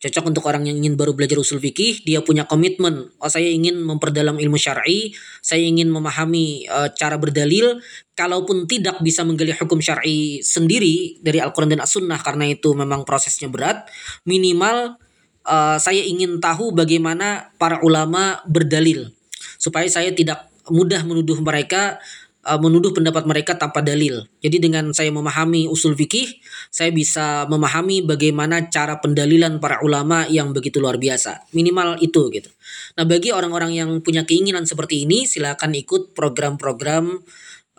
cocok 0.00 0.32
untuk 0.32 0.48
orang 0.48 0.64
yang 0.64 0.80
ingin 0.80 0.96
baru 0.96 1.12
belajar 1.12 1.36
usul 1.36 1.60
fikih 1.60 2.00
dia 2.08 2.24
punya 2.24 2.48
komitmen. 2.48 3.12
Oh 3.20 3.28
saya 3.28 3.52
ingin 3.52 3.76
memperdalam 3.84 4.40
ilmu 4.40 4.56
syar'i 4.56 5.12
saya 5.44 5.60
ingin 5.60 5.92
memahami 5.92 6.64
uh, 6.66 6.88
cara 6.96 7.20
berdalil. 7.20 7.78
Kalaupun 8.16 8.68
tidak 8.68 9.00
bisa 9.00 9.24
menggali 9.24 9.52
hukum 9.52 9.80
syar'i 9.80 10.44
sendiri 10.44 11.20
dari 11.24 11.40
Al-Qur'an 11.40 11.72
dan 11.72 11.80
As-Sunnah 11.84 12.20
karena 12.20 12.48
itu 12.48 12.72
memang 12.76 13.04
prosesnya 13.04 13.48
berat 13.48 13.88
minimal 14.28 15.00
uh, 15.44 15.76
saya 15.80 16.04
ingin 16.04 16.40
tahu 16.40 16.72
bagaimana 16.72 17.52
para 17.60 17.80
ulama 17.84 18.40
berdalil. 18.48 19.12
Supaya 19.60 19.88
saya 19.88 20.12
tidak 20.12 20.48
mudah 20.68 21.04
menuduh 21.04 21.40
mereka 21.40 22.00
uh, 22.44 22.60
menuduh 22.60 22.92
pendapat 22.96 23.24
mereka 23.28 23.56
tanpa 23.56 23.84
dalil. 23.84 24.24
Jadi 24.40 24.56
dengan 24.60 24.92
saya 24.96 25.12
memahami 25.12 25.68
usul 25.68 25.92
fikih, 25.96 26.40
saya 26.72 26.88
bisa 26.92 27.44
memahami 27.48 28.04
bagaimana 28.04 28.68
cara 28.72 28.98
pendalilan 29.00 29.60
para 29.60 29.80
ulama 29.84 30.24
yang 30.28 30.56
begitu 30.56 30.80
luar 30.80 30.96
biasa. 30.96 31.50
Minimal 31.52 32.00
itu 32.00 32.32
gitu. 32.32 32.50
Nah, 32.96 33.04
bagi 33.04 33.32
orang-orang 33.32 33.76
yang 33.76 33.90
punya 34.00 34.24
keinginan 34.24 34.64
seperti 34.64 35.04
ini, 35.04 35.28
silakan 35.28 35.76
ikut 35.76 36.16
program-program 36.16 37.20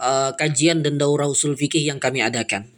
uh, 0.02 0.32
kajian 0.38 0.86
dan 0.86 0.97
daurah 1.02 1.30
usul 1.30 1.58
fikih 1.58 1.82
yang 1.82 1.97
kami 1.97 2.21
adakan. 2.21 2.69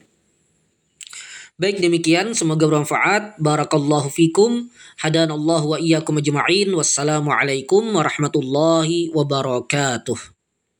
Baik 1.54 1.86
demikian, 1.86 2.34
semoga 2.34 2.66
bermanfaat. 2.66 3.38
Barakallahu 3.38 4.10
fikum. 4.10 4.74
Hadanallahu 4.98 5.78
wa 5.78 5.78
iyyakum 5.78 6.18
ajma'in. 6.18 6.74
Wassalamualaikum 6.74 7.94
warahmatullahi 7.94 9.14
wabarakatuh. 9.14 10.33